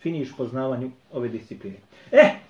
finiš 0.00 0.36
poznavanju 0.36 0.90
ove 1.12 1.28
discipline. 1.28 1.76
E, 2.12 2.45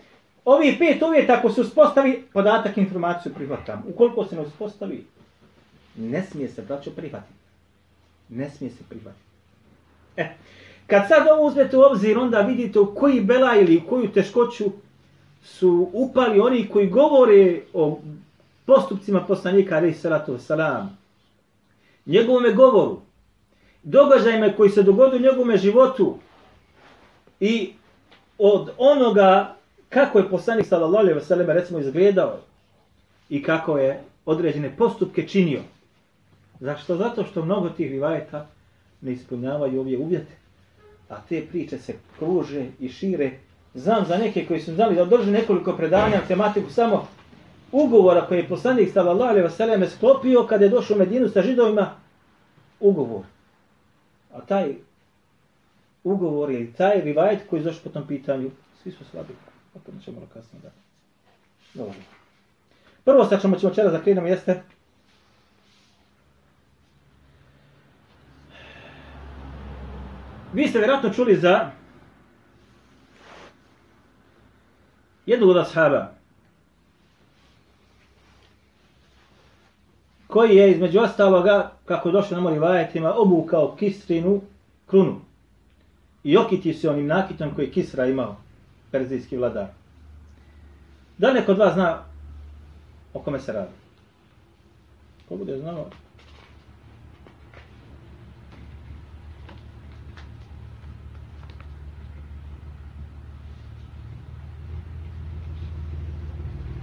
ovi 0.47 0.77
pet 0.79 1.03
uvjeta 1.03 1.33
ako 1.33 1.51
se 1.51 1.61
uspostavi, 1.61 2.25
podatak 2.33 2.77
informaciju 2.77 3.35
prihvatam. 3.35 3.85
Ukoliko 3.89 4.25
se 4.25 4.37
ne 4.37 4.43
uspostavi, 4.43 5.07
ne 5.97 6.23
smije 6.23 6.49
se, 6.49 6.63
braćo, 6.63 6.91
prihvatiti. 6.91 7.33
Ne 8.29 8.51
smije 8.51 8.71
se 8.71 8.85
prihvatiti. 8.89 9.25
E, 10.17 10.35
kad 10.87 11.09
sad 11.09 11.27
ovo 11.33 11.47
uzmete 11.47 11.77
u 11.77 11.81
obzir, 11.81 12.19
onda 12.19 12.41
vidite 12.41 12.81
u 12.81 12.95
koji 12.95 13.21
bela 13.21 13.57
ili 13.57 13.77
u 13.77 13.89
koju 13.89 14.13
teškoću 14.13 14.65
su 15.45 15.91
upali 15.93 16.41
oni 16.41 16.69
koji 16.69 16.91
govore 16.91 17.61
o 17.75 18.01
postupcima 18.67 19.21
poslanika 19.21 19.77
alaih 19.77 20.01
salatu 20.01 20.39
salam, 20.39 20.99
njegovome 22.07 22.53
govoru, 22.53 23.01
događajima 23.83 24.53
koji 24.57 24.71
se 24.71 24.83
dogodu 24.83 25.17
u 25.17 25.21
njegovome 25.21 25.57
životu 25.57 26.19
i 27.41 27.73
od 28.39 28.71
onoga 28.79 29.56
kako 29.89 30.19
je 30.19 30.31
poslanik 30.31 30.67
sallallahu 30.67 31.03
alejhi 31.03 31.19
ve 31.19 31.25
sellem 31.25 31.51
recimo 31.51 31.79
izgledao 31.79 32.39
i 33.29 33.43
kako 33.43 33.79
je 33.79 34.01
određene 34.27 34.77
postupke 34.77 35.29
činio. 35.29 35.61
Zašto? 36.61 36.97
Zato 36.97 37.25
što 37.25 37.45
mnogo 37.45 37.69
tih 37.69 37.91
rivajeta 37.91 38.47
ne 39.01 39.13
ispunjavaju 39.13 39.81
ove 39.81 39.99
uvjete. 39.99 40.33
A 41.09 41.17
te 41.29 41.47
priče 41.51 41.79
se 41.79 41.95
kruže 42.19 42.67
i 42.81 42.89
šire. 42.89 43.31
Znam 43.75 44.05
za 44.05 44.17
neke 44.17 44.47
koji 44.47 44.61
su 44.61 44.75
znali 44.75 44.95
da 44.95 45.03
održe 45.03 45.31
nekoliko 45.31 45.73
predavanja 45.73 46.21
tematiku 46.29 46.71
samo 46.71 47.07
ugovora 47.73 48.27
koji 48.27 48.39
je 48.39 48.49
poslanik 48.49 48.93
sallallahu 48.93 49.31
alejhi 49.31 49.49
ve 49.49 49.51
sellem 49.51 49.91
sklopio 49.91 50.47
kada 50.47 50.65
je 50.65 50.71
došao 50.71 50.95
u 50.95 50.99
Medinu 50.99 51.29
sa 51.29 51.43
židovima 51.43 51.91
ugovor. 52.81 53.25
A 54.33 54.41
taj 54.41 54.75
ugovor 56.05 56.51
ili 56.51 56.73
taj 56.73 57.01
rivajet 57.01 57.41
koji 57.51 57.61
je 57.61 57.65
zašto 57.65 57.89
po 57.89 57.91
tom 57.91 58.07
pitanju, 58.07 58.51
svi 58.83 58.93
su 58.93 59.05
slabi. 59.05 59.35
O 59.77 59.79
tome 59.87 60.03
ćemo 60.03 60.17
malo 60.17 60.29
kasnije 60.35 60.63
da 60.63 60.71
govorimo. 61.75 62.05
Prvo 63.05 63.25
sa 63.25 63.41
čemu 63.41 63.59
ćemo 63.59 63.75
čera 63.75 63.91
zakrenemo 63.91 64.27
jeste 64.27 64.63
Vi 70.53 70.69
ste 70.69 70.79
vjerojatno 70.79 71.11
čuli 71.11 71.37
za 71.37 71.71
jednog 75.27 75.51
od 75.51 75.57
ashaba 75.57 76.11
koji 80.27 80.57
je 80.57 80.71
između 80.71 81.01
ostaloga, 81.01 81.73
kako 81.85 82.11
došlo 82.11 82.37
na 82.37 82.43
mori 82.43 82.59
vajetima, 82.59 83.15
obukao 83.17 83.77
Kisrinu 83.77 84.41
krunu. 84.87 85.21
I 86.25 86.37
okiti 86.37 86.75
se 86.75 86.91
onim 86.91 87.07
nakitom 87.07 87.55
koji 87.55 87.67
je 87.67 87.71
Kisra 87.71 88.07
imao, 88.07 88.37
perzijski 88.91 89.37
vladar. 89.37 89.67
Da 91.19 91.33
neko 91.33 91.53
od 91.53 91.59
vas 91.59 91.75
zna 91.75 92.03
o 93.15 93.21
kome 93.21 93.41
se 93.41 93.53
radi? 93.53 93.73
Ko 95.29 95.37
bude 95.37 95.59
znao? 95.59 95.87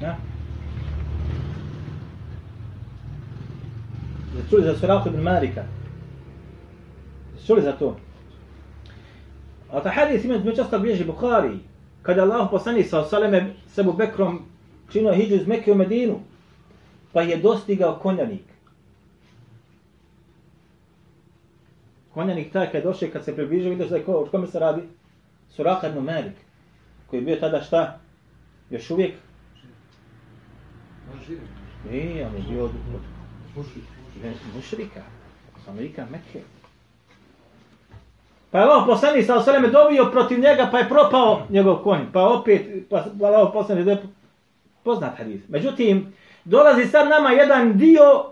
Ja? 0.01 0.17
Jeste 4.35 4.49
čuli 4.49 4.63
za 4.63 4.75
Surahu 4.75 5.09
ibn 5.09 5.21
Malika? 5.21 5.63
Jeste 7.33 7.47
čuli 7.47 7.61
za 7.61 7.71
to? 7.71 7.97
A 9.71 9.81
ta 9.81 9.89
hadis 9.89 10.23
ima 10.23 10.37
među 10.37 10.55
često 10.55 10.79
bilježi 10.79 11.03
Bukhari. 11.03 11.59
Kada 12.03 12.21
je 12.21 12.27
Allah 12.27 12.47
poslani 12.51 12.83
sa 12.83 12.99
Osaleme 12.99 13.55
sebu 13.67 13.93
Bekrom 13.93 14.41
činio 14.91 15.13
hijđu 15.13 15.35
iz 15.35 15.47
Mekke 15.47 15.71
u 15.71 15.75
Medinu, 15.75 16.19
pa 17.13 17.21
je 17.21 17.37
dostigao 17.37 17.99
konjanik. 17.99 18.43
Konjanik 22.13 22.51
taj 22.53 22.65
kad 22.65 22.75
je 22.75 22.81
došao 22.81 23.09
kad 23.13 23.25
se 23.25 23.35
približio, 23.35 23.69
vidio 23.69 23.87
se 23.87 24.03
ko, 24.03 24.13
o 24.13 24.25
kome 24.25 24.47
se 24.47 24.59
radi? 24.59 24.81
Suraka 25.49 25.87
ibn 25.87 25.99
Malik, 25.99 26.35
koji 27.07 27.19
je 27.19 27.25
bio 27.25 27.35
tada 27.35 27.61
šta? 27.61 27.99
Još 28.69 28.91
uvijek? 28.91 29.15
Nije, 31.91 32.27
on 32.27 32.35
je 32.35 32.43
bio 32.49 32.65
od, 32.65 32.71
mušrika. 34.55 35.01
Amerika 35.67 36.05
Mekke. 36.11 36.41
Pa 38.53 38.59
je 38.59 38.65
Allah 38.65 38.83
poslani 38.85 39.23
sa 39.23 39.35
osaleme 39.35 39.67
dobio 39.67 40.11
protiv 40.11 40.39
njega, 40.39 40.67
pa 40.71 40.79
je 40.79 40.89
propao 40.89 41.41
njegov 41.49 41.75
konj. 41.75 42.01
Pa 42.13 42.21
opet, 42.21 42.89
pa 42.89 43.05
pa 43.19 43.27
Allah 43.27 43.49
poslani 43.53 43.83
da 43.83 43.91
je 43.91 44.03
poznat 44.83 45.17
hadis. 45.17 45.41
Međutim, 45.47 46.13
dolazi 46.45 46.85
sad 46.85 47.09
nama 47.09 47.29
jedan 47.29 47.77
dio 47.77 48.25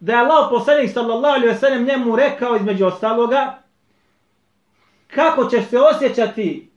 da 0.00 0.12
je 0.12 0.18
Allah 0.18 0.48
poslanik 0.50 0.90
sallallahu 0.90 1.34
alaihi 1.34 1.48
ve 1.48 1.54
sellem 1.54 1.84
njemu 1.84 2.16
rekao 2.16 2.56
između 2.56 2.86
ostaloga 2.86 3.58
kako 5.06 5.44
ćeš 5.44 5.64
se 5.66 5.78
osjećati 5.78 6.70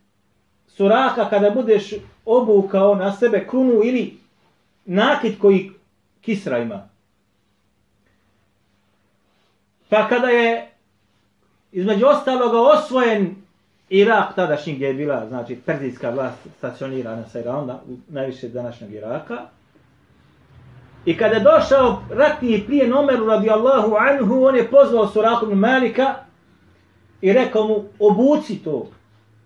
suraka 0.68 1.30
kada 1.30 1.50
budeš 1.50 1.94
obukao 2.26 2.96
na 2.96 3.12
sebe 3.12 3.48
krunu 3.50 3.84
ili 3.84 4.18
nakit 4.86 5.40
koji 5.40 5.72
kisra 6.22 6.58
ima. 6.58 6.90
Pa 9.90 10.08
kada 10.08 10.28
je 10.28 10.77
između 11.78 12.06
ostaloga 12.06 12.62
osvojen 12.62 13.36
Irak 13.90 14.36
tadašnji 14.36 14.74
gdje 14.74 14.86
je 14.88 14.94
bila 14.94 15.28
znači 15.28 15.56
perzijska 15.66 16.10
vlast 16.10 16.38
stacionirana 16.58 17.26
sa 17.26 17.40
Irana, 17.40 17.80
najviše 18.08 18.48
današnjeg 18.50 18.94
Iraka. 18.94 19.38
I 21.06 21.18
kada 21.18 21.36
je 21.36 21.44
došao 21.44 22.02
ratni 22.10 22.64
plijen 22.66 22.94
Omeru 22.94 23.26
radijallahu 23.26 23.96
anhu, 23.96 24.44
on 24.44 24.56
je 24.56 24.68
pozvao 24.72 25.08
Suraku 25.08 25.56
Malika 25.56 26.16
i 27.22 27.34
rekao 27.34 27.68
mu 27.68 27.84
obuci 28.00 28.64
to. 28.64 28.88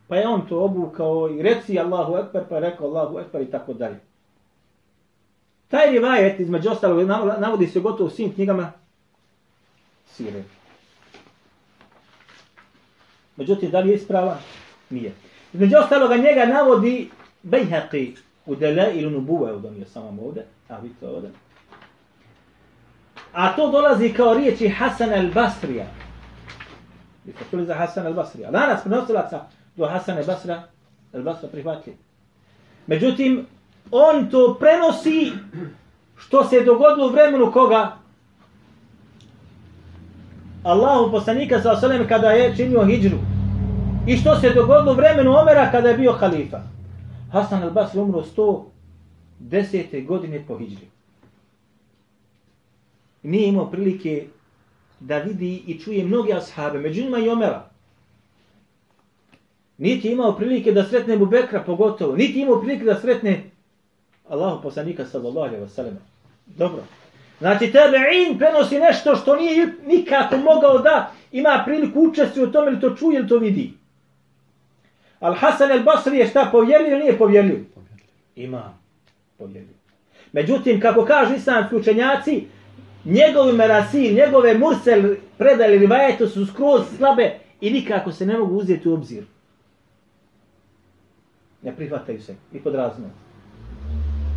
Pa 0.07 0.15
je 0.15 0.27
on 0.27 0.47
to 0.47 0.63
obukao 0.63 1.29
i 1.29 1.41
reci 1.41 1.79
Allahu 1.79 2.17
Ekber, 2.17 2.43
pa 2.49 2.55
je 2.55 2.61
rekao 2.61 2.87
Allahu 2.87 3.19
Ekber 3.19 3.41
i 3.41 3.51
tako 3.51 3.73
dalje. 3.73 3.99
Taj 5.67 5.91
rivajet, 5.91 6.39
između 6.39 6.69
ostalog, 6.69 7.07
navodi 7.39 7.67
se 7.67 7.79
gotovo 7.79 8.07
u 8.07 8.09
svim 8.09 8.33
knjigama 8.33 8.71
sire. 10.05 10.43
Međutim, 13.35 13.71
da 13.71 13.79
li 13.79 13.89
je 13.89 13.95
isprava? 13.95 14.37
Nije. 14.89 15.13
Između 15.53 15.75
ostaloga 15.77 16.17
njega 16.17 16.45
navodi 16.45 17.09
Bejhaqi 17.43 18.15
u 18.45 18.55
Delailu 18.55 19.11
Nubuwa, 19.11 19.49
evo 19.49 19.59
da 19.59 19.71
mi 19.71 19.79
je 19.79 19.85
samo 19.85 20.21
ovde, 20.21 20.45
a 20.69 20.79
vi 20.79 20.89
to 20.99 21.07
ovde. 21.07 21.29
A 23.33 23.55
to 23.55 23.71
dolazi 23.71 24.13
kao 24.13 24.33
riječi 24.33 24.69
Hasan 24.69 25.09
al-Basrija. 25.09 25.85
Vi 27.25 27.33
ste 27.33 27.43
čuli 27.49 27.65
za 27.65 27.73
Hasan 27.73 28.05
al-Basrija. 28.05 28.51
Danas 28.51 28.83
prenosilaca 28.83 29.45
do 29.75 29.85
Hasan 29.85 30.17
al-Basra, 30.17 30.61
al-Basra 31.13 31.47
prihvatili. 31.51 31.97
Međutim, 32.87 33.45
on 33.91 34.29
to 34.29 34.57
prenosi 34.59 35.31
što 36.17 36.43
se 36.43 36.55
je 36.55 36.63
dogodilo 36.63 37.07
u 37.07 37.11
vremenu 37.11 37.51
koga? 37.51 38.00
Allahu 40.63 41.11
poslanika 41.11 41.61
sa 41.61 41.71
osalem 41.71 42.07
kada 42.07 42.31
je 42.31 42.55
činio 42.55 42.85
hijđru. 42.85 43.17
I 44.07 44.17
što 44.17 44.39
se 44.39 44.53
dogodilo 44.53 44.91
u 44.91 44.95
vremenu 44.95 45.37
Omera 45.37 45.71
kada 45.71 45.89
je 45.89 45.97
bio 45.97 46.11
halifa. 46.11 46.61
Hasan 47.31 47.63
al-Basri 47.63 47.99
umro 47.99 48.23
110. 49.41 50.05
godine 50.05 50.43
po 50.47 50.57
hijđri. 50.57 50.87
Nije 53.23 53.47
imao 53.47 53.71
prilike 53.71 54.27
da 54.99 55.17
vidi 55.17 55.63
i 55.67 55.79
čuje 55.79 56.05
mnoge 56.05 56.33
ashabe, 56.33 56.79
među 56.79 57.03
njima 57.03 57.19
i 57.19 57.29
Omera. 57.29 57.69
Niti 59.77 60.11
imao 60.11 60.35
prilike 60.35 60.71
da 60.71 60.83
sretne 60.83 61.17
Bubekra 61.17 61.63
pogotovo, 61.63 62.15
niti 62.15 62.41
imao 62.41 62.61
prilike 62.61 62.85
da 62.85 62.99
sretne 62.99 63.43
Allahu 64.29 64.61
poslanika 64.61 65.05
sallallahu 65.05 65.47
alejhi 65.47 65.63
ve 65.63 65.69
sellem. 65.69 65.97
Dobro. 66.45 66.83
Znači 67.41 67.71
tabe'in 67.73 68.37
prenosi 68.37 68.79
nešto 68.79 69.15
što 69.15 69.35
nije 69.35 69.67
nikako 69.85 70.37
mogao 70.37 70.77
da 70.77 71.11
ima 71.31 71.63
priliku 71.65 71.99
učestvovati 72.01 72.49
u 72.49 72.51
tome 72.51 72.71
ili 72.71 72.81
to 72.81 72.95
čuje 72.95 73.19
ili 73.19 73.27
to 73.27 73.37
vidi. 73.37 73.73
Al 75.19 75.33
Hasan 75.33 75.71
al 75.71 75.83
Basri 75.83 76.17
je 76.17 76.27
šta 76.27 76.49
povjerljiv 76.51 76.91
ili 76.91 77.01
nije 77.01 77.17
povjerljiv? 77.17 77.65
Ima 78.35 78.73
povjerljiv. 79.37 79.75
Međutim, 80.31 80.79
kako 80.79 81.05
kažu 81.05 81.35
islamski 81.35 81.75
učenjaci, 81.75 82.47
njegovi 83.05 83.53
merasi, 83.53 84.13
njegove 84.13 84.57
mursel 84.57 85.15
predali 85.37 85.77
rivajetu 85.77 86.27
su 86.27 86.45
skroz 86.45 86.81
slabe 86.97 87.39
i 87.61 87.71
nikako 87.71 88.11
se 88.11 88.25
ne 88.25 88.37
mogu 88.37 88.55
uzeti 88.55 88.89
u 88.89 88.93
obzir. 88.93 89.23
Ne 91.61 91.75
prihvataju 91.75 92.21
se 92.21 92.35
i 92.53 92.59
podrazno. 92.59 93.09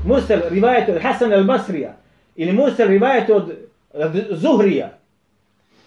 Mursel 0.06 0.40
rivajetu 0.50 0.92
od 0.92 1.02
Hasan 1.02 1.32
al 1.32 1.44
Basrija 1.44 2.03
ili 2.36 2.52
Mursel 2.52 2.88
rivajet 2.88 3.30
od 3.30 3.52
Zuhrija. 4.30 4.98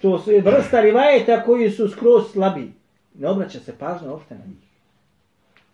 To 0.02 0.20
su 0.20 0.32
vrsta 0.44 0.82
rivajeta 0.82 1.44
koji 1.44 1.72
su 1.72 1.90
skroz 1.90 2.32
slabi. 2.32 2.74
Ne 3.14 3.28
obraća 3.30 3.60
se 3.60 3.78
pažnja 3.78 4.12
uopšte 4.12 4.36
na 4.36 4.46
njih. 4.46 4.68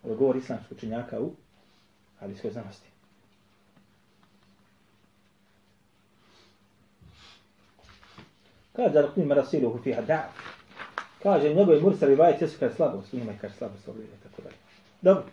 Ovo 0.03 0.15
govori 0.15 0.39
islamski 0.39 0.75
činjaka 0.79 1.19
u 1.19 1.31
hadijskoj 2.19 2.51
znanosti. 2.51 2.87
Kaže 8.75 8.93
da 8.93 9.11
knim 9.13 9.31
u 9.65 9.79
fi 9.83 9.95
Da. 10.07 10.31
Kaže 11.23 11.53
njegovi 11.53 11.81
Mursa 11.81 12.05
rivajet 12.05 12.41
jesu 12.41 12.59
kad 12.59 12.75
slabost, 12.75 13.13
njima 13.13 13.31
je 13.31 13.37
kad 13.41 13.51
slabost 13.57 13.87
ovdje 13.87 14.05
i 14.05 14.23
tako 14.23 14.41
dalje. 14.41 14.55
Dobro. 15.01 15.23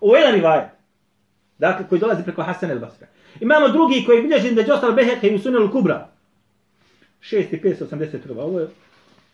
Ovo 0.00 0.16
je 0.16 0.20
jedan 0.20 0.34
rivajet. 0.34 0.70
Dakle, 1.58 1.88
koji 1.88 2.00
dolazi 2.00 2.22
preko 2.22 2.42
Hasan 2.42 2.70
el-Basra. 2.70 3.06
Imamo 3.40 3.68
drugi 3.68 4.04
koji 4.06 4.22
bilježi 4.22 4.54
da 4.54 4.60
je 4.60 4.72
ostal 4.72 4.92
Beheke 4.92 5.28
i 5.28 5.38
Sunel 5.38 5.70
Kubra. 5.70 6.08
6581. 7.20 8.38
Ovo 8.38 8.60
je 8.60 8.68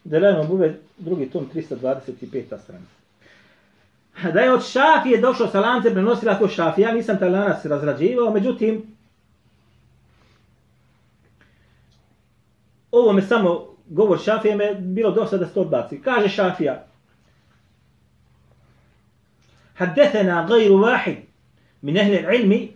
Delajno 0.04 0.44
Buve, 0.44 0.78
drugi 0.98 1.26
tom, 1.26 1.50
325. 1.54 2.58
stranica. 2.62 2.96
Da 4.32 4.40
je 4.40 4.52
od 4.52 4.66
Šafije 4.66 5.20
došao 5.20 5.48
sa 5.48 5.60
lance, 5.60 5.90
prenosila 5.90 6.34
to 6.34 6.48
Šafija, 6.48 6.92
nisam 6.92 7.18
taj 7.18 7.30
lanac 7.30 7.64
razrađivao, 7.64 8.32
međutim, 8.32 8.82
ovo 12.90 13.12
me 13.12 13.22
samo, 13.22 13.76
govor 13.86 14.18
Šafije 14.18 14.56
me 14.56 14.74
bilo 14.74 15.10
dosta 15.10 15.36
da 15.36 15.46
se 15.46 15.54
to 15.54 15.60
odbaci. 15.60 16.00
Kaže 16.02 16.28
Šafija, 16.28 16.86
حدثنا 19.76 20.46
غير 20.46 20.72
واحد 20.72 21.16
min 21.82 21.96
ehli 21.96 22.18
العلم 22.18 22.68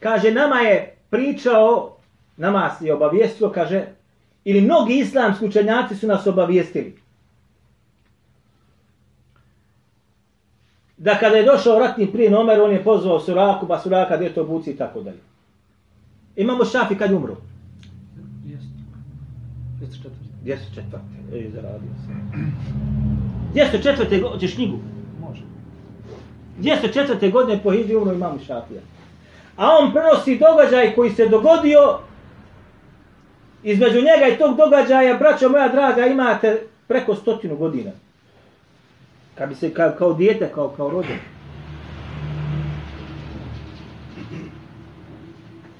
kaže, 0.00 0.30
nama 0.30 0.56
je 0.60 0.96
pričao, 1.10 1.96
nama 2.36 2.70
je 2.80 2.94
obavijestio, 2.94 3.50
kaže, 3.50 3.86
ili 4.44 4.60
mnogi 4.60 4.94
islamski 4.94 5.44
učenjaci 5.44 5.96
su 5.96 6.06
nas 6.06 6.26
obavijestili. 6.26 6.96
Da 10.96 11.18
kada 11.18 11.36
je 11.36 11.44
došao 11.44 11.78
ratni 11.78 12.12
prije 12.12 12.36
Omer, 12.36 12.60
on 12.60 12.72
je 12.72 12.84
pozvao 12.84 13.20
Suraku, 13.20 13.68
pa 13.68 13.78
Suraka, 13.78 14.16
gdje 14.16 14.34
to 14.34 14.44
buci 14.44 14.70
i 14.70 14.76
tako 14.76 15.00
dalje. 15.00 15.20
Imamo 16.36 16.64
Šafi 16.64 16.94
kad 16.94 17.10
je 17.10 17.16
umro. 17.16 17.36
Jeste. 18.46 18.68
204. 19.80 20.08
204. 20.44 20.98
Ej, 21.34 21.50
zaradio 21.50 21.90
se. 22.06 22.12
204. 23.54 24.32
Hoćeš 24.32 24.54
knjigu? 24.54 24.78
Može. 25.20 25.42
204. 26.60 27.32
godine 27.32 27.62
po 27.62 27.70
Hidri 27.70 27.96
umro 27.96 28.14
imamo 28.14 28.38
Šafija. 28.38 28.80
A 29.56 29.76
on 29.80 29.92
prenosi 29.92 30.38
događaj 30.38 30.94
koji 30.94 31.10
se 31.10 31.28
dogodio 31.28 31.98
između 33.62 33.96
njega 33.96 34.28
i 34.34 34.38
tog 34.38 34.56
događaja, 34.56 35.18
braćo 35.18 35.48
moja 35.48 35.68
draga, 35.68 36.06
imate 36.06 36.62
preko 36.86 37.14
stotinu 37.14 37.56
godina. 37.56 37.90
Kad 39.34 39.48
bi 39.48 39.54
se 39.54 39.74
kao, 39.74 39.92
kao 39.98 40.12
dijete, 40.12 40.50
kao, 40.54 40.68
kao 40.68 40.90
rođen. 40.90 41.18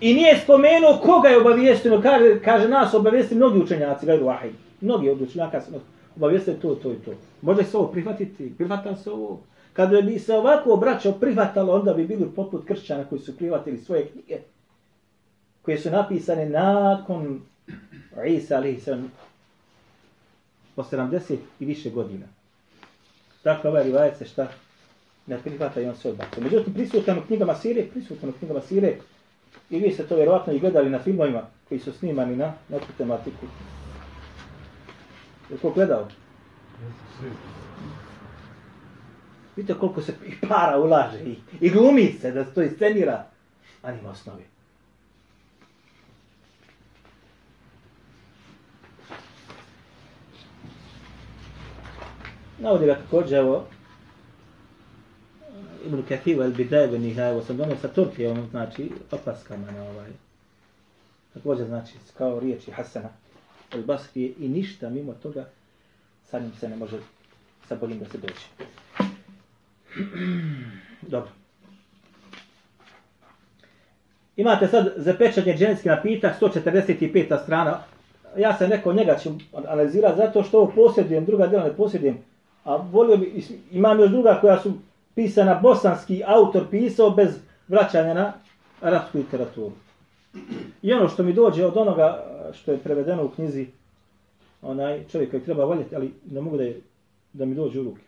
I 0.01 0.15
nije 0.15 0.41
spomenuo 0.45 1.01
koga 1.03 1.29
je 1.29 1.41
obavijesteno, 1.41 2.03
kaže, 2.03 2.41
kaže 2.45 2.69
nas 2.69 2.95
obavijesti 2.95 3.35
mnogi 3.35 3.59
učenjaci, 3.59 4.07
gajdu 4.07 4.25
vahid. 4.25 4.53
Mnogi 4.81 5.11
od 5.11 5.23
učenjaka 5.23 5.61
su 5.61 5.71
obavijeste 6.17 6.55
to, 6.55 6.75
to 6.75 6.93
i 6.93 6.97
to. 6.97 7.11
Može 7.43 7.65
se 7.65 7.77
ovo 7.77 7.87
prihvatiti, 7.87 8.53
prihvatam 8.57 8.97
se 8.97 9.11
ovo. 9.11 9.41
Kada 9.77 10.01
bi 10.01 10.19
se 10.19 10.35
ovako 10.35 10.73
obraćao 10.73 11.13
prihvatalo, 11.13 11.75
onda 11.75 11.95
bi 11.95 12.07
bili 12.07 12.31
poput 12.37 12.67
kršćana 12.67 13.05
koji 13.05 13.21
su 13.21 13.37
prihvatili 13.37 13.79
svoje 13.79 14.09
knjige, 14.09 14.39
koje 15.63 15.79
su 15.79 15.91
napisane 15.91 16.47
nakon 16.49 17.41
Isa 18.27 18.57
alaihi 18.57 18.81
se 18.81 18.99
po 20.75 20.83
70 20.83 21.37
i 21.61 21.65
više 21.65 21.91
godina. 21.91 22.27
Dakle, 23.45 23.71
ovaj 23.71 23.85
rivajet 23.85 24.17
se 24.17 24.25
šta 24.25 24.49
ne 25.27 25.39
prihvata 25.39 25.81
i 25.81 25.87
on 25.87 25.97
se 25.97 26.09
odbaca. 26.09 26.41
Međutim, 26.41 26.75
prisutan 26.75 27.19
u 27.19 27.23
knjigama 27.27 27.55
Sire, 27.55 27.87
prisutan 27.93 28.31
u 28.31 28.33
knjigama 28.33 28.61
Sire, 28.61 28.97
i 29.71 29.79
vi 29.79 29.93
ste 29.93 30.07
to 30.07 30.17
vjerovatno 30.17 30.53
i 30.53 30.59
gledali 30.59 30.91
na 30.91 30.99
filmovima 30.99 31.43
koji 31.69 31.81
su 31.81 31.93
snimani 31.93 32.37
na 32.37 32.53
neku 32.69 32.87
tematiku. 32.99 33.47
Je 35.51 35.59
ko 35.59 35.71
gledao? 35.71 36.09
Vidite 39.57 39.79
koliko 39.79 40.03
se 40.03 40.15
i 40.27 40.47
para 40.49 40.79
ulaže 40.79 41.19
i, 41.25 41.37
i 41.61 41.71
glumi 41.71 42.13
se 42.21 42.31
da 42.31 42.45
se 42.45 42.55
to 42.55 42.63
iscenira, 42.63 43.27
a 43.83 43.93
nima 43.93 44.11
osnovi. 44.11 44.45
Navodi 52.59 52.87
ga 52.87 52.95
također, 52.95 53.39
evo, 53.39 53.67
Ibn 55.87 56.03
Kathir, 56.09 56.41
El 56.41 56.53
Bidaj, 56.53 56.89
Ben 56.89 57.03
Nihaj, 57.03 57.31
evo 57.31 57.43
sam 57.43 57.57
donio 57.57 57.77
sa 57.77 57.89
Turkije, 57.89 58.31
on 58.31 58.49
znači 58.51 58.91
opaskama 59.11 59.71
na 59.71 59.83
ovaj. 59.83 60.11
Također 61.35 61.67
znači 61.67 61.95
kao 62.19 62.41
riječi 62.41 62.71
Hasana, 62.71 63.09
El 63.73 63.83
Basri 63.83 64.35
i 64.39 64.49
ništa 64.49 64.91
mimo 64.91 65.13
toga, 65.13 65.49
sa 66.31 66.39
njim 66.39 66.53
se 66.61 66.69
ne 66.69 66.77
može 66.77 66.99
sa 67.69 67.77
boljim 67.77 67.99
da 67.99 68.05
se 68.09 68.19
doći. 68.19 68.47
Dobro. 71.13 71.29
Imate 74.37 74.69
sad 74.69 74.93
zapečanje 74.97 75.57
dženski 75.57 75.89
napitak, 75.89 76.41
145. 76.41 77.43
strana. 77.43 77.79
Ja 78.37 78.57
se 78.57 78.69
neko 78.69 78.93
njega 78.93 79.19
ću 79.19 79.31
analizirati 79.69 80.17
zato 80.17 80.43
što 80.43 80.59
ovo 80.59 80.73
posjedujem, 80.75 81.25
druga 81.25 81.47
djela 81.47 81.65
ne 81.65 81.77
posjedujem. 81.77 82.19
A 82.65 82.77
volio 82.77 83.17
bi, 83.17 83.45
imam 83.73 84.01
još 84.01 84.11
druga 84.11 84.39
koja 84.41 84.61
su 84.61 84.73
pisana 85.15 85.55
bosanski 85.63 86.23
autor 86.27 86.65
pisao 86.71 87.11
bez 87.11 87.39
vraćanja 87.69 88.15
na 88.15 88.33
arapsku 88.81 89.19
literaturu. 89.19 89.73
I 90.83 90.93
ono 90.93 91.09
što 91.09 91.23
mi 91.23 91.33
dođe 91.33 91.67
od 91.67 91.77
onoga 91.77 92.25
što 92.53 92.73
je 92.73 92.79
prevedeno 92.79 93.25
u 93.25 93.29
knjizi, 93.29 93.67
onaj 94.63 95.05
čovjek 95.09 95.31
koji 95.31 95.43
treba 95.43 95.65
voljeti, 95.65 95.97
ali 95.97 96.13
ne 96.31 96.41
mogu 96.41 96.57
da, 96.57 96.63
je, 96.63 96.81
da 97.33 97.45
mi 97.45 97.55
dođe 97.55 97.81
u 97.81 97.85
ruke. 97.85 98.06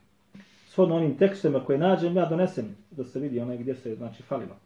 Shodno 0.78 0.96
onim 0.96 1.16
tekstovima 1.16 1.64
koje 1.64 1.78
nađem, 1.78 2.16
ja 2.16 2.24
donesem 2.26 2.76
da 2.90 3.04
se 3.04 3.18
vidi 3.18 3.40
onaj 3.40 3.56
gdje 3.56 3.74
se 3.74 3.94
znači 3.94 4.22
falilo. 4.22 4.56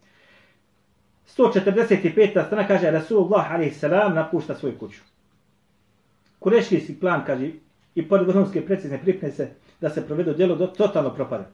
145. 1.37 2.46
strana 2.46 2.68
kaže 2.68 2.90
Rasulullah 2.90 3.53
a.s. 3.53 3.83
napušta 4.14 4.55
svoju 4.55 4.79
kuću. 4.79 5.01
Kureški 6.38 6.81
si 6.81 7.01
plan, 7.01 7.22
kaže, 7.27 7.51
i 7.94 8.09
pored 8.09 8.27
vrhunske 8.27 8.66
precizne 8.66 8.98
pripreme 8.98 9.35
se 9.35 9.48
da 9.81 9.90
se 9.90 10.07
provedu 10.07 10.35
djelo 10.35 10.57
do 10.57 10.66
totalno 10.66 11.14
propada. 11.14 11.46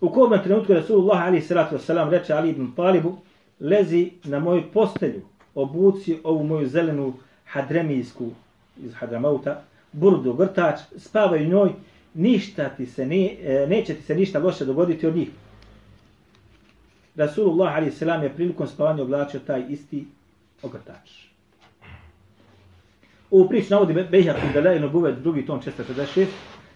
U 0.00 0.10
kojom 0.10 0.42
trenutku 0.42 0.72
Rasulullah 0.72 1.22
a.s. 1.22 1.90
reče 2.10 2.32
Ali 2.32 2.50
ibn 2.50 2.74
Talibu, 2.76 3.16
lezi 3.60 4.10
na 4.24 4.38
moju 4.38 4.62
postelju, 4.72 5.22
obuci 5.54 6.18
ovu 6.24 6.44
moju 6.44 6.68
zelenu 6.68 7.12
hadremijsku 7.44 8.30
iz 8.82 8.94
Hadramauta, 8.94 9.62
burdu, 9.92 10.32
vrtač, 10.32 10.80
spavaj 10.96 11.46
u 11.46 11.48
njoj, 11.48 11.70
ništa 12.14 12.68
ti 12.68 12.86
se 12.86 13.06
ne, 13.06 13.36
neće 13.68 13.94
ti 13.94 14.02
se 14.02 14.14
ništa 14.14 14.38
loše 14.38 14.64
dogoditi 14.64 15.06
od 15.06 15.16
njih. 15.16 15.28
Rasulullah 17.16 17.76
a.s. 17.76 18.02
je 18.02 18.32
prilikom 18.34 18.66
spavanja 18.66 19.02
oblačio 19.02 19.40
taj 19.40 19.64
isti 19.68 20.06
ogrtač. 20.62 21.10
U 23.30 23.48
priču 23.48 23.66
navodi 23.70 24.06
Bejhat 24.10 24.36
i 24.36 24.52
Dalaj 24.54 24.80
Nubuvet, 24.80 25.18
drugi 25.18 25.46
tom 25.46 25.60
466, 25.60 26.26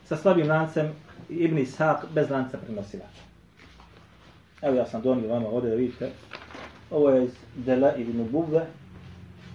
sa 0.05 0.17
slabim 0.17 0.49
lancem 0.49 0.93
Ibn 1.29 1.59
Ishaq 1.59 1.97
bez 2.15 2.31
lanca 2.31 2.59
prenosilača. 2.59 3.23
Evo 4.63 4.77
ja 4.77 4.87
sam 4.87 5.03
donio 5.03 5.29
vama 5.29 5.49
ovdje 5.49 5.71
da 5.71 5.77
vidite. 5.77 6.11
Ovo 6.91 7.11
je 7.11 7.25
iz 7.25 7.31
Dela 7.57 7.95
ibn 7.97 8.19
Nubube. 8.19 8.61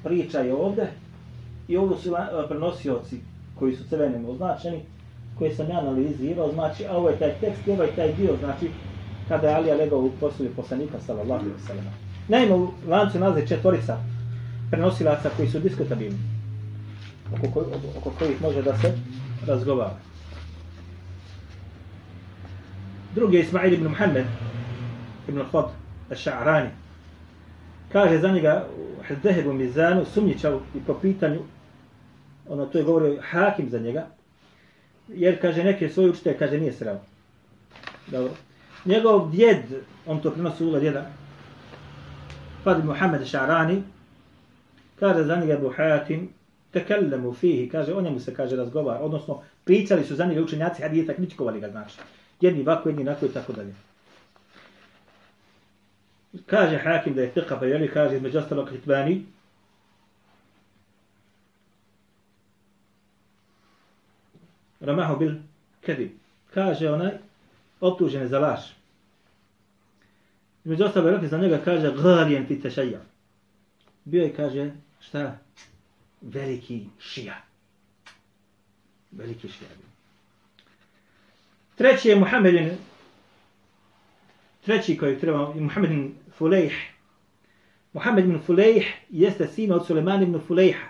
Priča 0.03 0.39
je 0.39 0.53
ovdje. 0.53 0.91
I 1.67 1.77
ovo 1.77 1.97
su 1.97 2.15
e, 2.15 2.47
prenosioci 2.47 3.19
koji 3.55 3.75
su 3.75 3.89
crvenim 3.89 4.29
označeni, 4.29 4.81
koje 5.37 5.55
sam 5.55 5.69
ja 5.69 5.79
analizirao, 5.79 6.51
znači, 6.51 6.85
a 6.85 6.97
ovo 6.97 7.09
je 7.09 7.19
taj 7.19 7.33
tekst 7.41 7.67
i 7.67 7.71
ovo 7.71 7.83
je 7.83 7.95
taj 7.95 8.13
dio, 8.13 8.35
znači, 8.39 8.69
kada 9.27 9.49
je 9.49 9.55
Alija 9.55 9.75
legao 9.75 9.99
u 9.99 10.11
posluje 10.19 10.51
poslanika, 10.55 10.99
sallallahu 10.99 11.45
alaihi 11.45 11.67
sallam. 11.67 11.85
Naime, 12.27 12.55
u 12.55 12.69
lancu 12.87 13.19
nalaze 13.19 13.47
četvorica 13.47 13.97
prenosilaca 14.71 15.29
koji 15.37 15.49
su 15.49 15.59
diskutabilni, 15.59 16.17
oko, 17.33 17.51
koj, 17.53 17.63
oko 17.97 18.11
kojih 18.19 18.41
može 18.41 18.61
da 18.61 18.77
se 18.77 18.93
razgovara. 19.47 19.97
Drugi 23.15 23.37
je 23.37 23.43
Ismail 23.43 23.73
ibn 23.73 23.87
Muhammed, 23.87 24.25
ibn 25.27 25.41
Khod, 25.49 25.65
al-Sha'rani. 26.09 26.69
Kaže 27.91 28.17
za 28.17 28.31
njega 28.31 28.65
u 28.77 29.03
Hdehebu 29.03 29.53
Mizanu, 29.53 30.05
sumnjičav 30.05 30.59
i 30.75 30.79
po 30.87 30.93
pitanju, 30.93 31.39
ono 32.49 32.65
to 32.65 32.77
je 32.77 32.83
govorio 32.83 33.21
Hakim 33.21 33.69
za 33.69 33.79
njega, 33.79 34.07
jer 35.07 35.41
kaže 35.41 35.63
neke 35.63 35.89
svoje 35.89 36.09
učite, 36.09 36.37
kaže 36.37 36.57
nije 36.57 36.73
srao. 36.73 36.99
Dobro. 38.07 38.33
Njegov 38.85 39.31
djed, 39.31 39.63
on 40.05 40.21
to 40.21 40.31
prenosi 40.31 40.63
ula 40.63 40.79
djeda, 40.79 41.11
Fadl 42.63 42.87
Muhammed 42.87 43.27
Šarani, 43.27 43.83
kaže 44.99 45.23
za 45.23 45.35
njega 45.35 45.53
Ebu 45.53 45.73
Hatim, 45.77 46.29
tekellemu 46.71 47.33
fihi, 47.33 47.69
kaže, 47.69 47.93
o 47.93 48.01
njemu 48.01 48.19
se 48.19 48.33
kaže 48.33 48.55
razgovara, 48.55 48.99
odnosno 48.99 49.41
pričali 49.63 50.03
su 50.03 50.15
za 50.15 50.25
njega 50.25 50.41
učenjaci 50.41 50.81
hadijeta, 50.81 51.13
knjičkovali 51.13 51.59
ga 51.59 51.69
znači. 51.69 51.97
Jedni 52.41 52.61
ovako, 52.61 52.89
jedni 52.89 53.01
onako 53.01 53.25
i 53.25 53.29
tako 53.29 53.53
dalje. 53.53 53.73
Kaže 56.45 56.77
Hakim 56.77 57.13
da 57.13 57.21
je 57.21 57.31
fiqa, 57.35 57.59
pa 57.59 57.65
jeli 57.65 57.87
kaže 57.87 58.15
između 58.15 58.39
ostalog 58.39 58.69
hitbani, 58.69 59.25
Ramahu 64.79 65.19
bil 65.19 65.35
kedib. 65.81 66.11
Kaže 66.53 66.91
onaj, 66.91 67.11
optužen 67.81 68.21
je 68.21 68.27
za 68.27 68.39
laž. 68.39 68.59
Među 70.63 70.83
ostalo 70.83 71.11
rekli 71.11 71.27
za 71.27 71.37
njega 71.37 71.57
kaže 71.65 71.91
galijen 71.91 72.47
fit 72.47 72.61
tešajja. 72.61 72.99
Bio 74.05 74.23
je 74.23 74.33
kaže 74.33 74.71
šta? 74.99 75.37
Veliki 76.21 76.85
šija. 76.99 77.41
Veliki 79.11 79.47
šija. 79.47 79.69
Treći 81.75 82.09
je 82.09 82.15
Muhammedin 82.15 82.71
treći 84.67 84.97
koji 84.97 85.19
treba 85.19 85.53
Muhammedin 85.55 86.15
Fulejh. 86.37 86.73
Muhammed 87.93 88.25
ibn 88.25 88.39
Fulejh 88.45 88.85
jeste 89.09 89.47
sin 89.47 89.71
od 89.71 89.87
Suleman 89.87 90.23
ibn 90.23 90.39
Fulejha. 90.47 90.87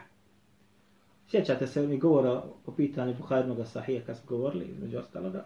Sjećate 1.31 1.67
se 1.67 1.87
mi 1.87 1.97
govora 1.97 2.41
po 2.65 2.71
pitanju 2.71 3.13
Buharinog 3.17 3.67
sahija 3.67 4.01
kad 4.05 4.17
smo 4.17 4.37
govorili, 4.37 4.65
između 4.65 4.97
ostaloga. 4.97 5.45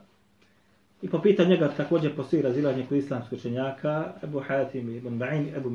I 1.02 1.10
po 1.10 1.22
pitanju 1.22 1.50
njega 1.50 1.74
također 1.78 2.16
postoji 2.16 2.42
razilanje 2.42 2.86
kod 2.90 2.98
islamskih 2.98 3.40
učenjaka, 3.40 4.14
Ebu 4.24 4.40
Hatim 4.40 4.90
i 4.90 4.96
Ibn 4.98 5.10
Ma'in, 5.10 5.58
Ebu 5.58 5.70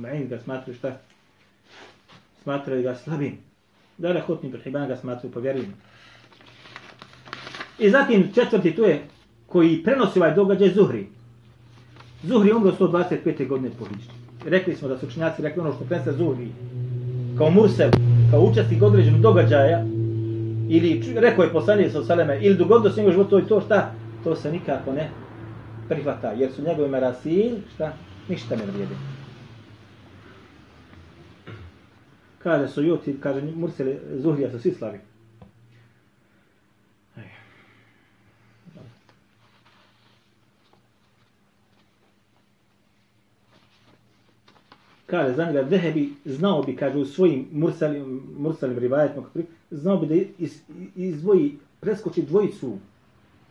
Ma'in 0.00 0.28
ga 0.28 0.38
smatruju 0.38 0.76
šta? 0.76 0.96
Smatruju 2.42 2.82
ga 2.82 2.94
slabim. 2.94 3.38
Dara 3.98 4.20
Hutni 4.20 4.48
Ibn 4.48 4.58
Hibban 4.64 4.88
ga 4.88 4.96
smatruju 4.96 5.32
povjerljivim. 5.32 5.74
I 7.78 7.90
zatim 7.90 8.32
četvrti 8.34 8.76
tu 8.76 8.82
je 8.82 9.02
koji 9.46 9.82
prenosi 9.82 10.18
ovaj 10.18 10.34
događaj 10.34 10.68
Zuhri. 10.68 11.06
Zuhri 12.22 12.52
umro 12.52 12.72
125. 12.72 13.48
godine 13.48 13.70
po 13.78 13.84
Hidžri. 13.84 14.14
Rekli 14.44 14.74
smo 14.74 14.88
da 14.88 14.98
su 14.98 15.06
učenjaci 15.06 15.42
rekli 15.42 15.60
ono 15.60 15.72
što 15.72 15.84
prenese 15.84 16.12
Zuhri 16.12 16.48
kao 17.38 17.50
Mursel, 17.50 17.90
kao 18.30 18.40
učestnik 18.40 18.82
određenog 18.82 19.20
događaja, 19.20 19.84
ili 20.68 21.14
rekao 21.16 21.44
je 21.44 21.52
poslanik 21.52 21.92
sa 21.92 22.04
Saleme, 22.04 22.38
ili 22.42 22.56
dogodilo 22.56 22.94
se 22.94 23.00
njegov 23.00 23.12
život, 23.12 23.30
to 23.30 23.38
i 23.38 23.46
to 23.46 23.60
šta, 23.60 23.92
to 24.24 24.36
se 24.36 24.52
nikako 24.52 24.92
ne 24.92 25.10
prihvata, 25.88 26.32
jer 26.32 26.52
su 26.52 26.62
njegove 26.62 26.88
merasil, 26.88 27.56
šta, 27.74 27.92
ništa 28.28 28.56
ne 28.56 28.62
vrijedi. 28.66 28.94
Kaže 32.38 32.68
su 32.68 32.82
juti, 32.82 33.16
kaže 33.20 33.42
Mursel, 33.56 33.86
Zuhrija 34.16 34.50
su 34.50 34.58
svi 34.58 34.70
slavi. 34.70 34.98
Kaže 45.06 45.34
za 45.34 45.44
njega 45.44 45.60
Vehebi 45.60 46.12
znao 46.24 46.62
bi, 46.62 46.76
kaže 46.76 46.98
u 46.98 47.04
svojim 47.04 47.48
mursalim, 47.52 48.22
mursalim 48.38 48.78
rivajetima, 48.78 49.26
znao 49.70 49.96
bi 49.96 50.06
da 50.06 50.14
iz, 50.38 50.60
izdvoji, 50.96 51.58
preskoči 51.80 52.22
dvojicu 52.22 52.78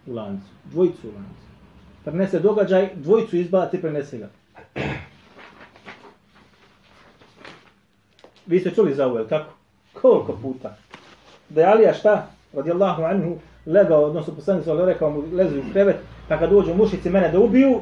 u 0.07 0.13
lancu. 0.13 0.47
Dvojicu 0.71 1.07
u 1.07 1.15
lancu. 1.15 1.45
Prenese 2.05 2.39
događaj, 2.39 2.89
dvojicu 2.95 3.37
izbati, 3.37 3.81
prenese 3.81 4.17
ga. 4.17 4.29
Vi 8.45 8.59
ste 8.59 8.71
čuli 8.71 8.93
za 8.93 9.07
ovo, 9.07 9.19
je 9.19 9.27
tako? 9.27 9.53
Koliko 9.93 10.37
puta? 10.41 10.77
Da 11.49 11.61
je 11.61 11.67
Alija 11.67 11.93
šta? 11.93 12.27
Radijallahu 12.53 13.03
anhu 13.03 13.37
legao, 13.65 14.03
odnosno 14.03 14.33
poslanik 14.33 14.65
sa 14.65 14.85
rekao 14.85 15.09
mu 15.09 15.23
lezi 15.33 15.59
u 15.59 15.63
krevet, 15.71 15.95
pa 16.27 16.39
kad 16.39 16.49
dođu 16.49 16.73
mušici 16.73 17.09
mene 17.09 17.31
da 17.31 17.39
ubiju, 17.39 17.81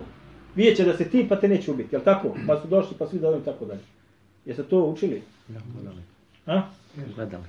vidjet 0.56 0.78
će 0.78 0.84
da 0.84 0.98
se 0.98 1.10
ti 1.10 1.26
pa 1.30 1.36
te 1.36 1.48
neće 1.48 1.72
ubiti, 1.72 1.96
jel 1.96 2.04
tako? 2.04 2.36
Pa 2.48 2.62
su 2.62 2.68
došli 2.68 2.98
pa 3.00 3.08
svi 3.08 3.20
da 3.20 3.30
ovim 3.30 3.44
tako 3.44 3.66
dalje. 3.66 3.82
Jeste 4.46 4.64
to 4.64 4.84
učili? 4.84 5.24
Ja, 5.50 5.62
gledali. 5.74 6.02
Ha? 6.46 6.70
Gledali. 7.16 7.44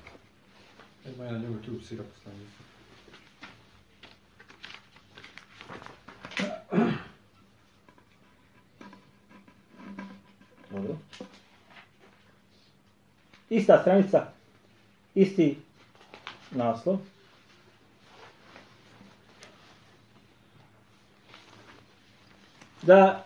Ima 1.15 1.25
jedan 1.25 1.41
njegov 1.41 1.57
tu 1.65 1.81
sira 1.87 2.03
poslanik. 2.15 2.49
Dobro. 10.71 10.97
Ista 13.51 13.79
stranica, 13.81 14.27
isti 15.15 15.57
naslov. 16.51 16.99
Da 22.87 23.25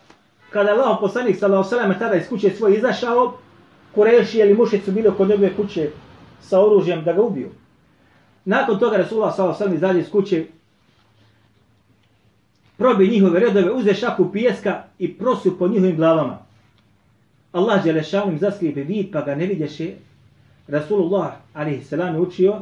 kada 0.51 0.73
Allah 0.73 0.99
poslanik 1.01 1.37
sallallahu 1.37 1.67
alejhi 1.67 1.77
ve 1.77 1.95
sellem 1.95 1.99
tada 1.99 2.17
iz 2.17 2.29
kuće 2.29 2.51
svoje 2.51 2.77
izašao, 2.77 3.39
Kureši 3.95 4.39
ili 4.39 4.55
mušici 4.55 4.85
su 4.85 4.93
bili 4.93 5.11
kod 5.17 5.29
njegove 5.29 5.57
kuće 5.57 5.91
sa 6.41 6.61
oružjem 6.61 7.05
da 7.05 7.13
ga 7.13 7.23
ubiju. 7.23 7.49
Nakon 8.45 8.79
toga 8.79 8.97
Rasulullah 8.97 9.35
sallallahu 9.35 9.63
alejhi 9.63 9.75
ve 9.75 9.81
sellem 9.81 9.95
izađe 9.95 10.01
iz 10.01 10.11
kuće 10.11 10.47
probi 12.77 13.09
njihove 13.09 13.41
redove, 13.41 13.73
uze 13.73 13.95
šaku 13.95 14.33
pijeska 14.33 14.83
i 14.99 15.19
prosu 15.19 15.59
po 15.59 15.69
njihovim 15.69 15.97
glavama. 15.97 16.39
Allah 17.53 17.85
Đelešanu 17.85 18.33
im 18.33 18.39
zaskripe 18.39 18.83
vid 18.83 19.13
pa 19.13 19.21
ga 19.21 19.35
ne 19.35 19.47
vidješe. 19.47 19.95
Rasulullah 20.69 21.33
a.s. 21.55 21.93
je 21.93 22.21
učio 22.21 22.61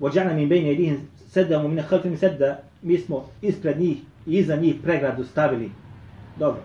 Vođana 0.00 0.32
min 0.34 0.48
bejne 0.48 0.68
jedihim 0.68 1.00
sedda 1.28 1.62
mu 1.62 1.68
mine 1.68 1.82
halfim 1.82 2.18
sedda 2.18 2.62
mi 2.82 2.98
smo 2.98 3.28
ispred 3.42 3.80
njih 3.80 3.96
i 4.26 4.38
iza 4.38 4.56
njih 4.56 4.74
pregradu 4.82 5.24
stavili. 5.24 5.70
Dobro. 6.38 6.60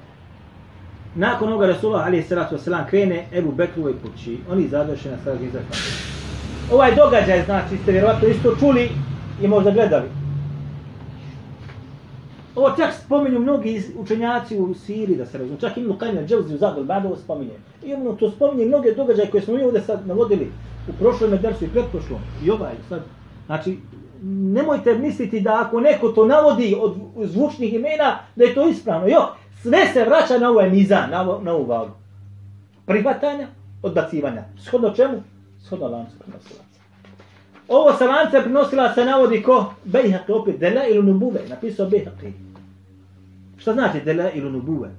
Nakon 1.15 1.49
ovoga 1.49 1.67
Rasulullah 1.67 2.07
wasalam 2.07 2.89
krene 2.89 3.25
Ebu 3.33 3.51
Bekrovoj 3.51 3.93
kući. 4.01 4.37
Oni 4.51 4.67
zadoše 4.67 5.11
na 5.11 5.17
straži 5.17 5.45
iza 5.45 5.59
Ovaj 6.71 6.95
događaj, 6.95 7.43
znači, 7.45 7.77
ste 7.83 7.91
vjerovatno 7.91 8.27
isto 8.27 8.55
čuli 8.59 8.89
i 9.41 9.47
možda 9.47 9.71
gledali. 9.71 10.09
Ovo 12.55 12.71
čak 12.77 12.93
spominju 13.05 13.39
mnogi 13.39 13.83
učenjaci 13.97 14.59
u 14.59 14.73
Siriji, 14.73 15.17
da 15.17 15.25
se 15.25 15.37
razumije. 15.37 15.59
Čak 15.59 15.77
Ibn 15.77 15.91
Qajim 15.91 16.17
al-Džavzi 16.19 16.53
u 16.53 16.57
Zadol 16.57 16.83
Badovo 16.83 17.15
spominje. 17.15 17.53
I 17.85 17.93
ono 17.93 18.13
to 18.13 18.31
spominje 18.31 18.65
mnoge 18.65 18.93
događaje 18.93 19.31
koje 19.31 19.43
smo 19.43 19.53
mi 19.53 19.63
ovdje 19.63 19.81
sad 19.81 20.07
navodili 20.07 20.51
u 20.89 20.93
prošlom 20.99 21.37
dersu 21.41 21.65
i 21.65 21.69
pretprošlom. 21.69 22.19
I 22.45 22.49
ovaj 22.51 22.73
sad. 22.89 23.01
Znači, 23.45 23.77
nemojte 24.21 24.93
misliti 24.95 25.39
da 25.41 25.61
ako 25.61 25.79
neko 25.79 26.09
to 26.09 26.25
navodi 26.25 26.75
od 26.79 26.95
zvučnih 27.23 27.73
imena, 27.73 28.19
da 28.35 28.43
je 28.43 28.53
to 28.55 28.67
ispravno. 28.67 29.07
Jo, 29.07 29.27
sve 29.61 29.87
se 29.93 30.03
vraća 30.03 30.37
na 30.37 30.49
ovaj 30.49 30.69
mizan, 30.69 31.09
na, 31.09 31.21
ovo- 31.21 31.41
na 31.43 31.53
ovu 31.53 31.65
vagu. 31.65 31.91
Prihvatanja, 32.85 33.47
odbacivanja. 33.83 34.43
Shodno 34.59 34.89
čemu? 34.89 35.23
Shodno 35.61 35.87
lancu 35.87 36.15
prenosilaca. 36.19 36.63
Ovo 37.67 37.93
sa 37.93 38.05
lanca 38.05 38.41
prenosilaca 38.41 39.05
navodi 39.05 39.43
ko? 39.43 39.73
Bejhaqi 39.85 40.31
opet, 40.31 40.59
dela 40.59 40.85
ilu 40.85 41.03
nubuve. 41.03 41.39
Napisao 41.49 41.89
Bejhaqi. 41.89 42.31
Šta 43.57 43.73
znači 43.73 43.99
dela 44.01 44.31
ilu 44.31 44.49
nubuve? 44.49 44.89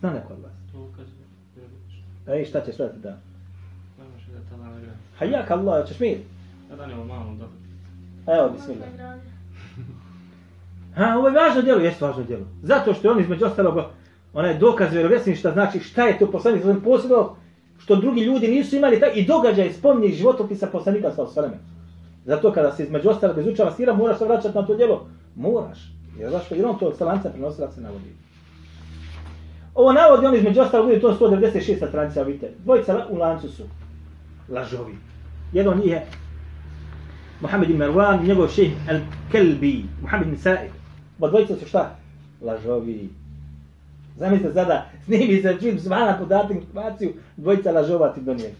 Zna 0.00 0.12
neko 0.12 0.32
od 0.32 0.38
vas? 0.42 0.52
Ej, 2.28 2.44
šta 2.44 2.60
ćeš 2.60 2.76
raditi 2.76 3.00
da? 3.00 3.18
Hajak 5.18 5.50
Allah, 5.50 5.88
ćeš 5.88 6.00
mi? 6.00 6.10
Ja 6.70 6.76
da 6.76 6.86
nema 6.86 7.04
malo 7.04 7.30
dobro. 7.30 7.63
Evo, 8.26 8.48
bismillah. 8.48 8.88
Ha, 10.96 11.14
ovo 11.18 11.28
je 11.28 11.34
važno 11.34 11.62
djelo, 11.62 11.80
jeste 11.80 12.04
važno 12.04 12.22
djelo. 12.24 12.44
Zato 12.62 12.94
što 12.94 13.08
je 13.08 13.12
on 13.12 13.20
između 13.20 13.44
ostalog, 13.44 13.84
onaj 14.32 14.58
dokaz 14.58 14.92
vjerovjesništa, 14.92 15.52
znači, 15.52 15.80
šta 15.80 16.06
je 16.06 16.18
to 16.18 16.30
poslanik 16.30 16.62
sa 16.62 16.74
posebno, 16.84 17.36
što 17.78 17.96
drugi 17.96 18.20
ljudi 18.20 18.48
nisu 18.48 18.76
imali 18.76 19.00
taj, 19.00 19.10
i 19.14 19.26
događaj 19.26 19.72
spominje 19.72 20.08
iz 20.08 20.16
životopisa 20.16 20.66
poslanika 20.66 21.10
sa 21.10 21.22
osvrame. 21.22 21.58
Zato 22.24 22.52
kada 22.52 22.72
se 22.72 22.82
između 22.84 23.08
ostalog 23.08 23.38
izučava 23.38 23.72
sira, 23.72 23.94
moraš 23.94 24.18
se 24.18 24.24
vraćati 24.24 24.58
na 24.58 24.66
to 24.66 24.74
djelo. 24.74 25.06
Moraš. 25.36 25.78
Jer 26.18 26.30
zašto? 26.30 26.54
Jer 26.54 26.66
on 26.66 26.78
to 26.78 26.94
sa 26.94 27.04
lanca 27.04 27.30
se 27.74 27.80
navodi. 27.80 28.14
Ovo 29.74 29.92
navodi 29.92 30.26
on 30.26 30.34
između 30.34 30.60
ostalog, 30.60 30.86
bude 30.86 31.00
to 31.00 31.16
196. 31.20 31.88
stranica, 31.88 32.22
vidite. 32.22 32.50
Dvojica 32.64 33.06
u 33.10 33.16
lancu 33.16 33.48
su 33.48 33.62
lažovi. 34.48 34.94
Jedan 35.52 35.78
nije 35.78 35.94
je 35.94 36.06
Muhammed 37.44 37.70
ibn 37.70 37.78
Marwan 37.78 38.24
njegov 38.26 38.48
šeh 38.48 38.72
Al-Kelbi, 38.88 39.84
Muhammed 40.02 40.28
ibn 40.28 40.36
Sa'id. 40.40 40.70
Ba 41.18 41.28
dvojica 41.28 41.56
su 41.56 41.66
šta? 41.68 41.96
Lažovi. 42.40 43.08
Zamislite 44.16 44.54
sada, 44.54 44.86
snimi 45.04 45.42
se 45.42 45.56
čim 45.60 45.78
zvana 45.78 46.18
podatak 46.18 46.56
informaciju, 46.56 47.12
dvojica 47.36 47.72
lažova 47.72 48.08
ti 48.12 48.20
donijeli. 48.20 48.54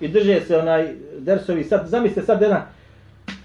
I 0.00 0.08
drže 0.08 0.40
se 0.40 0.58
onaj 0.58 0.94
dersovi, 1.18 1.64
sad, 1.64 1.88
zamislite 1.88 2.26
sad 2.26 2.42
jedan, 2.42 2.62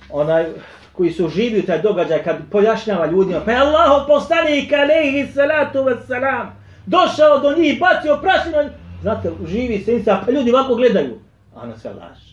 onaj, 0.10 0.46
koji 0.94 1.12
su 1.12 1.30
živi 1.30 1.60
u 1.60 1.66
taj 1.66 1.82
događaj 1.82 2.24
kad 2.24 2.38
pojašnjava 2.52 3.06
ljudima, 3.06 3.42
pa 3.46 3.52
je 3.52 3.58
Allah 3.58 4.06
poslanik 4.08 4.74
alaihi 4.74 5.32
salatu 5.34 5.80
wassalam 5.80 6.48
došao 6.86 7.40
do 7.40 7.56
njih, 7.58 7.80
bacio 7.80 8.20
prašinu, 8.22 8.72
znate, 9.02 9.32
živi 9.48 9.80
se 9.80 10.04
pa 10.26 10.32
ljudi 10.32 10.52
ovako 10.52 10.76
gledaju, 10.76 11.20
a 11.56 11.62
ono 11.62 11.78
sve 11.78 11.94
laže. 11.94 12.33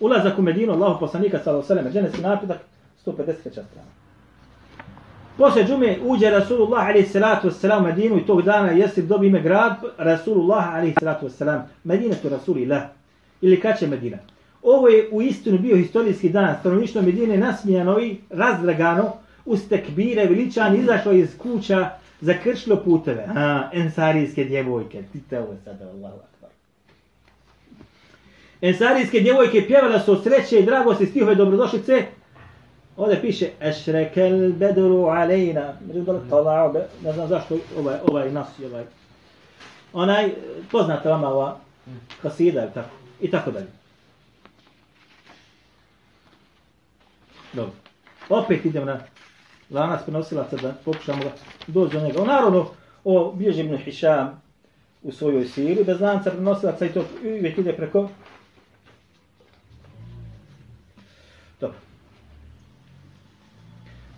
Ulazak 0.00 0.38
u 0.38 0.42
Medinu, 0.42 0.72
Allahu 0.72 1.00
poslanika 1.00 1.38
sallallahu 1.38 1.72
alejhi 1.72 1.86
ve 1.86 1.92
sellem, 1.92 2.12
dženevski 2.12 2.22
napitak 2.22 2.58
150 3.06 3.50
strana. 3.50 3.90
Posle 5.40 5.64
džume 5.64 5.98
uđe 6.04 6.30
Rasulullah 6.30 6.88
alejhi 6.88 7.08
salatu 7.08 7.48
vesselam 7.48 7.84
u 7.84 7.86
Medinu 7.86 8.18
i 8.18 8.26
tog 8.26 8.42
dana 8.42 8.70
jeste 8.70 9.02
dobi 9.02 9.26
ime 9.26 9.40
grad 9.40 9.72
Rasulullah 9.98 10.74
alejhi 10.74 10.94
salatu 11.00 11.26
vesselam. 11.26 11.68
Medina 11.84 12.14
tu 12.22 12.28
Rasulillah. 12.28 12.82
Ili 13.40 13.60
kad 13.60 13.78
će 13.78 13.86
Medina? 13.86 14.18
Ovo 14.62 14.88
je 14.88 15.08
u 15.12 15.22
istinu 15.22 15.58
bio 15.58 15.76
historijski 15.76 16.28
dan. 16.28 16.56
Stanovništvo 16.60 17.02
Medine 17.02 17.38
nasmijano 17.38 18.00
i 18.00 18.16
razdragano 18.30 19.12
uz 19.44 19.68
tekbire 19.68 20.24
veličan 20.24 20.76
izašlo 20.76 21.12
iz 21.12 21.38
kuća 21.38 21.90
zakršilo 22.20 22.76
puteve. 22.76 23.26
A, 23.36 23.68
ensarijske 23.72 24.44
djevojke. 24.44 25.02
Ti 25.12 25.36
ovo 25.36 25.56
sada, 25.64 25.90
Allah. 25.90 26.29
Ensarijske 28.60 29.20
djevojke 29.20 29.66
pjevale 29.66 30.00
su 30.00 30.12
od 30.12 30.22
sreće 30.22 30.58
i 30.58 30.66
dragosti 30.66 31.06
stihove 31.06 31.34
dobrodošlice. 31.34 32.06
Ovdje 32.96 33.20
piše 33.20 33.48
Ešrekel 33.60 34.52
bedru 34.52 35.04
alejna. 35.04 35.74
Međutim, 35.80 36.04
dole 36.04 36.20
talao, 36.30 36.74
ne 37.04 37.12
znam 37.12 37.28
zašto 37.28 37.58
ovaj, 37.78 37.96
ovaj 38.06 38.32
nas 38.32 38.58
i 38.58 38.64
ovaj. 38.64 38.84
Onaj, 39.92 40.30
poznata 40.70 41.10
vama 41.10 41.28
ova 41.28 41.58
kasida 42.22 42.64
i 42.64 42.74
tako. 42.74 42.88
I 43.20 43.30
tako 43.30 43.50
dalje. 43.50 43.66
Dobro. 47.52 47.72
Opet 48.28 48.64
idemo 48.64 48.86
na 48.86 49.00
lanac 49.70 50.02
prenosilaca 50.02 50.56
da 50.56 50.74
pokušamo 50.84 51.24
da 51.24 51.30
doći 51.66 51.96
do 51.96 52.00
njega. 52.00 52.22
O, 52.22 52.26
naravno, 52.26 52.70
o 53.04 53.32
bježi 53.32 53.60
ibn 53.60 53.76
Hišam 53.76 54.42
u 55.02 55.12
svojoj 55.12 55.44
siri, 55.44 55.84
bez 55.84 56.00
lanca 56.00 56.30
prenosilaca 56.30 56.86
i 56.86 56.92
to 56.92 57.04
uvijek 57.24 57.58
ide 57.58 57.72
preko 57.72 58.08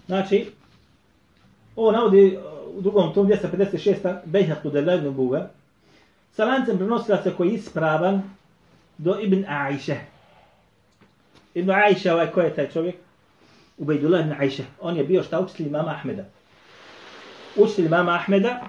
Znači, 0.06 0.46
ovo 1.76 1.92
navodi 1.92 2.36
uh, 2.36 2.42
u 2.76 2.80
drugom 2.80 3.14
tom 3.14 3.26
256. 3.26 4.18
Bejhatu 4.24 4.70
Delajnu 4.70 5.12
Buga, 5.12 5.50
sa 6.32 6.44
lancem 6.44 6.76
prenosilaca 6.76 7.30
koji 7.36 7.48
je 7.48 7.54
ispravan 7.54 8.22
do 8.98 9.18
Ibn 9.20 9.44
Aisha. 9.48 9.96
Ibn 11.54 11.70
Aisha, 11.70 12.14
ovaj 12.14 12.30
ko 12.30 12.40
je 12.40 12.54
taj 12.54 12.70
čovjek? 12.70 12.94
Ubejdullah 13.78 14.20
ibn 14.20 14.32
Aisha. 14.38 14.62
On 14.80 14.96
je 14.96 15.04
bio 15.04 15.22
šta 15.22 15.40
učitelj 15.40 15.66
imama 15.66 15.90
Ahmeda. 15.90 16.24
Učitelj 17.56 17.86
imama 17.86 18.14
Ahmeda 18.14 18.60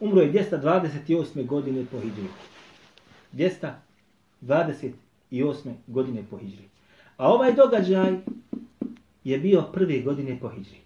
umro 0.00 0.20
je 0.20 0.32
228. 0.32 1.46
godine 1.46 1.84
po 1.90 2.00
Hidri. 2.00 2.28
228. 3.32 4.92
godine 5.86 6.22
po 6.30 6.36
Hidri. 6.36 6.64
A 7.16 7.32
ovaj 7.32 7.52
događaj 7.52 8.12
je 9.24 9.38
bio 9.38 9.62
prve 9.62 10.00
godine 10.00 10.38
po 10.40 10.48
hijri. 10.48 10.80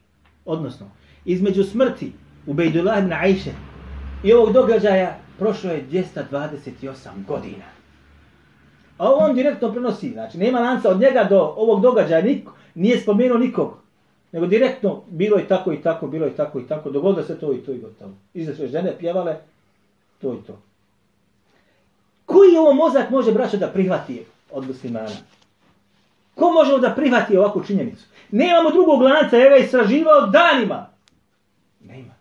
Odnosno, 0.44 0.86
između 1.24 1.64
smrti 1.64 2.12
Ubejdullah 2.46 2.98
ibn 2.98 3.12
Aisha 3.12 3.50
i 4.24 4.32
ovog 4.32 4.52
događaja 4.52 5.18
prošlo 5.38 5.70
je 5.70 5.84
228 5.90 7.26
godina. 7.26 7.64
A 8.98 9.08
ovo 9.10 9.24
on 9.24 9.34
direktno 9.34 9.72
prenosi, 9.72 10.10
znači 10.10 10.38
nema 10.38 10.60
lanca 10.60 10.90
od 10.90 11.00
njega 11.00 11.26
do 11.30 11.54
ovog 11.56 11.80
događaja, 11.80 12.22
niko, 12.22 12.52
nije 12.74 13.00
spomenuo 13.00 13.38
nikog. 13.38 13.76
Nego 14.32 14.46
direktno, 14.46 15.02
bilo 15.08 15.36
je 15.36 15.48
tako 15.48 15.72
i 15.72 15.82
tako, 15.82 16.06
bilo 16.06 16.26
je 16.26 16.36
tako 16.36 16.60
i 16.60 16.66
tako, 16.66 16.90
dogodilo 16.90 17.26
se 17.26 17.38
to 17.38 17.52
i 17.52 17.58
to 17.58 17.72
i 17.72 17.78
gotovo. 17.78 18.12
Izašle 18.34 18.68
žene, 18.68 18.98
pjevale, 18.98 19.36
to 20.20 20.34
i 20.34 20.46
to. 20.46 20.58
Koji 22.26 22.56
ovo 22.56 22.72
mozak 22.72 23.10
može, 23.10 23.32
braćo, 23.32 23.56
da 23.56 23.66
prihvati 23.68 24.24
od 24.52 24.66
muslimana? 24.66 25.10
Ko 26.38 26.52
može 26.52 26.78
da 26.80 26.94
prihvati 26.94 27.36
ovakvu 27.36 27.64
činjenicu? 27.64 28.04
Nemamo 28.30 28.70
drugog 28.70 29.02
lanca, 29.02 29.36
evo 29.36 29.50
ga 29.50 29.56
istraživao 29.56 30.26
danima. 30.26 30.90
Nema. 31.80 32.14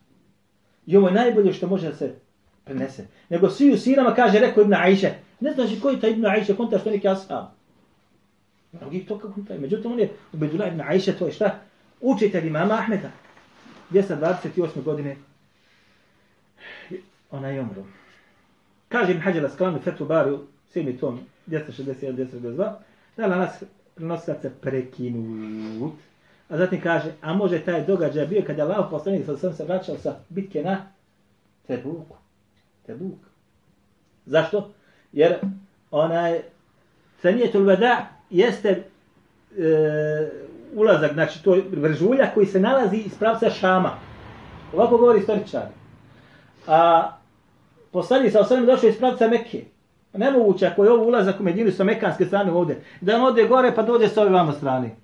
I 0.85 0.97
ovo 0.97 1.07
je 1.07 1.13
najbolje 1.13 1.53
što 1.53 1.67
može 1.67 1.87
da 1.87 1.95
se 1.95 2.15
prenese. 2.63 3.07
Nego 3.29 3.49
svi 3.49 3.73
u 3.73 3.77
sirama 3.77 4.15
kaže, 4.15 4.39
rekao 4.39 4.61
Ibn 4.61 4.73
Aisha, 4.73 5.07
ne 5.39 5.53
znaš 5.53 5.69
koji 5.81 5.95
je 5.95 6.01
taj 6.01 6.09
Ibn 6.09 6.25
Aisha, 6.25 6.53
konta 6.53 6.79
što 6.79 6.89
je 6.89 6.95
neki 6.95 7.07
ashab. 7.07 7.45
Mnogi 8.71 9.05
to 9.05 9.19
kako 9.19 9.41
taj. 9.47 9.57
Međutim, 9.57 9.91
on 9.91 9.99
je 9.99 10.09
u 10.33 10.37
Bedula 10.37 10.67
Ibn 10.67 10.81
Aisha, 10.81 11.11
to 11.19 11.25
je 11.25 11.31
šta? 11.31 11.59
Učitelj 12.01 12.47
imama 12.47 12.73
Ahmeda. 12.73 13.09
228. 13.91 14.83
godine 14.83 15.15
ona 17.31 17.47
je 17.47 17.61
umro. 17.61 17.83
Kaže 18.89 19.11
Ibn 19.11 19.21
Hađala 19.21 19.49
Sklanu 19.49 19.79
Fetu 19.83 20.05
Bari, 20.05 20.37
7. 20.75 20.99
tom, 20.99 21.19
261-262, 21.47 22.73
da 23.17 23.27
nas 23.27 23.63
prenosilaca 23.97 24.49
prekinut. 24.61 25.93
A 26.49 26.57
zatim 26.57 26.81
kaže, 26.81 27.11
a 27.21 27.33
može 27.33 27.59
taj 27.59 27.85
događaj 27.85 28.27
bio 28.27 28.43
kada 28.47 28.63
je 28.63 28.69
Allah 28.69 28.87
poslanik 28.91 29.25
sa 29.25 29.37
sam 29.37 29.53
se 29.53 29.63
vraćao 29.63 29.97
sa 29.97 30.15
bitke 30.29 30.63
na 30.63 30.91
Tebuku. 31.67 32.15
Tebuk. 32.85 33.19
Zašto? 34.25 34.71
Jer 35.11 35.35
onaj 35.91 36.41
Sanijetul 37.21 37.63
Veda 37.63 38.07
jeste 38.29 38.69
e, 38.69 38.83
ulazak, 40.73 41.13
znači 41.13 41.43
to 41.43 41.55
je 41.55 41.63
vržulja 41.71 42.31
koji 42.33 42.45
se 42.45 42.59
nalazi 42.59 42.97
iz 42.97 43.17
pravca 43.19 43.49
Šama. 43.49 43.91
Ovako 44.73 44.97
govori 44.97 45.19
istoričar. 45.19 45.65
A 46.67 47.11
poslanik 47.91 48.31
sa 48.31 48.39
osam 48.39 48.65
došao 48.65 48.89
iz 48.89 48.97
pravca 48.97 49.27
Mekke. 49.27 49.63
Nemoguće 50.13 50.67
ako 50.67 50.83
je 50.83 50.91
ovo 50.91 51.05
ulazak 51.05 51.39
u 51.39 51.43
Medinu 51.43 51.71
sa 51.71 51.83
mekanske 51.83 52.25
strane 52.25 52.51
ovdje. 52.51 52.81
Da 53.01 53.15
on 53.15 53.21
ode 53.21 53.47
gore 53.47 53.75
pa 53.75 53.81
dođe 53.81 54.07
sa 54.07 54.21
ove 54.21 54.31
vamo 54.31 54.51
strane. 54.51 54.95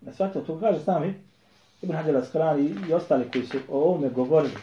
Na 0.00 0.12
svato 0.12 0.40
to 0.40 0.60
kaže 0.60 0.80
sami 0.80 1.14
Ibn 1.82 1.94
Hađala 1.94 2.24
Skrani 2.24 2.74
i 2.88 2.92
ostali 2.92 3.30
koji 3.32 3.46
su 3.46 3.58
o 3.68 3.80
ovome 3.80 4.08
govorili. 4.08 4.54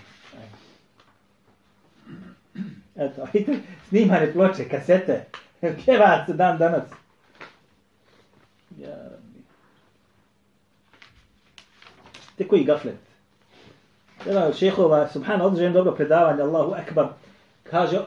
Eto, 2.96 3.28
vidite, 3.34 3.60
snimane 3.88 4.34
ploče, 4.34 4.70
kasete, 4.70 5.26
pjevac 5.86 6.30
dan 6.30 6.58
danas. 6.58 6.84
Ja, 8.78 8.96
Te 12.38 12.48
koji 12.48 12.64
gaflet? 12.64 12.96
Jedan 14.26 14.44
od 14.44 14.56
šehova, 14.58 15.08
subhana, 15.08 15.46
održajem 15.46 15.74
dobro 15.74 15.92
predavanje, 15.92 16.42
Allahu 16.42 16.74
akbar, 16.74 17.08
kaže, 17.64 18.00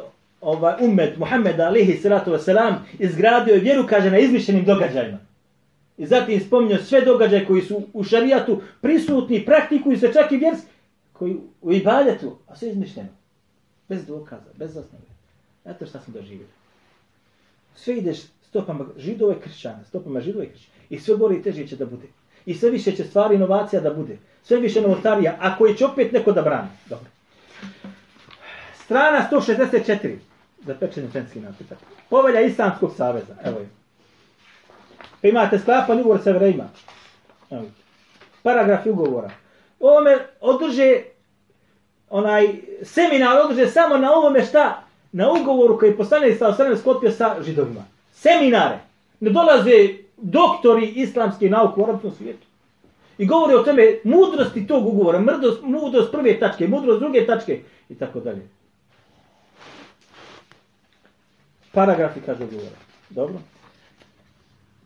ovaj 0.47 0.75
ummet 0.81 1.17
Muhammed 1.19 1.61
alihi 1.61 1.99
salatu 1.99 2.31
wasalam 2.31 2.75
izgradio 2.99 3.55
je 3.55 3.61
vjeru, 3.61 3.87
kaže, 3.89 4.11
na 4.11 4.19
izmišljenim 4.19 4.65
događajima. 4.65 5.19
I 5.99 6.07
zatim 6.07 6.41
spominjao 6.41 6.83
sve 6.83 7.01
događaje 7.01 7.47
koji 7.47 7.63
su 7.63 7.83
u 7.93 8.05
šarijatu 8.05 8.63
prisutni, 8.81 9.45
praktikuju 9.45 9.99
se 9.99 10.13
čak 10.13 10.33
i 10.33 10.37
vjerski, 10.37 10.67
koji 11.13 11.37
u 11.63 11.73
ibadetu, 11.73 12.37
a 12.49 12.57
sve 12.57 12.69
izmišljeno. 12.69 13.09
Bez 13.89 14.07
dokaza, 14.07 14.51
bez 14.55 14.71
osnove. 14.71 15.05
Eto 15.65 15.87
šta 15.87 16.01
smo 16.01 16.15
doživjeli. 16.15 16.51
Sve 17.75 17.97
ideš 17.97 18.19
stopama 18.49 18.85
židova 18.97 19.33
i 19.33 19.41
kršćana, 19.43 19.85
stopama 19.89 20.21
židova 20.21 20.45
i 20.45 20.49
kršćana. 20.49 20.77
I 20.91 20.99
sve 21.01 21.17
gore 21.17 21.37
i 21.37 21.43
teže 21.43 21.67
će 21.67 21.77
da 21.77 21.87
bude. 21.87 22.07
I 22.47 22.55
sve 22.55 22.71
više 22.71 22.93
će 22.93 23.05
stvari 23.05 23.35
inovacija 23.35 23.83
da 23.83 23.95
bude. 23.95 24.19
Sve 24.43 24.61
više 24.61 24.81
novotarija, 24.81 25.37
a 25.41 25.57
koji 25.59 25.77
će 25.77 25.87
opet 25.87 26.13
neko 26.13 26.33
da 26.33 26.43
brani. 26.43 26.69
Dobro. 26.89 27.07
Strana 28.85 29.29
164. 29.33 30.17
Za 30.67 30.75
pečenje 30.75 31.09
ženski 31.13 31.41
napitak. 31.41 31.79
Povelja 32.11 32.41
Islamskog 32.41 32.93
saveza. 32.97 33.35
Evo 33.45 33.59
je. 33.59 33.69
Pa 35.23 35.29
imate 35.29 35.59
sklapan 35.59 36.01
ugovor 36.01 36.21
sa 36.23 36.33
vrejima. 36.33 36.69
Evo 37.51 37.63
je. 37.63 37.71
Paragraf 38.43 38.87
ugovora. 38.87 39.31
Ovome 39.81 40.19
održe 40.41 41.03
onaj 42.11 42.49
seminar 42.83 43.39
održe 43.45 43.71
samo 43.71 43.97
na 43.97 44.13
ovome 44.13 44.45
šta? 44.45 44.83
Na 45.13 45.33
ugovoru 45.33 45.79
koji 45.79 45.91
je 45.91 45.97
poslanik 45.97 46.39
sa 46.39 46.49
osrem 46.49 46.77
sklopio 46.77 47.11
sa 47.11 47.37
židovima. 47.43 47.85
Seminare. 48.13 48.79
Ne 49.21 49.31
dolaze 49.31 49.89
doktori 50.17 50.87
islamske 50.87 51.51
nauke 51.51 51.81
u 51.81 51.85
arabskom 51.85 52.11
svijetu. 52.11 52.47
I 53.19 53.27
govori 53.27 53.55
o 53.55 53.63
tome 53.63 53.99
mudrosti 54.05 54.67
tog 54.67 54.87
ugovora, 54.87 55.19
mudrost, 55.19 55.63
mudrost 55.63 56.13
prve 56.13 56.41
tačke, 56.41 56.69
mudrost 56.69 57.01
druge 57.01 57.27
tačke 57.27 57.61
i 57.89 57.95
tako 57.95 58.21
dalje. 58.21 58.49
Paragrafi 61.77 62.21
kaže 62.21 62.45
ugovora. 62.45 62.77
Dobro. 63.11 63.41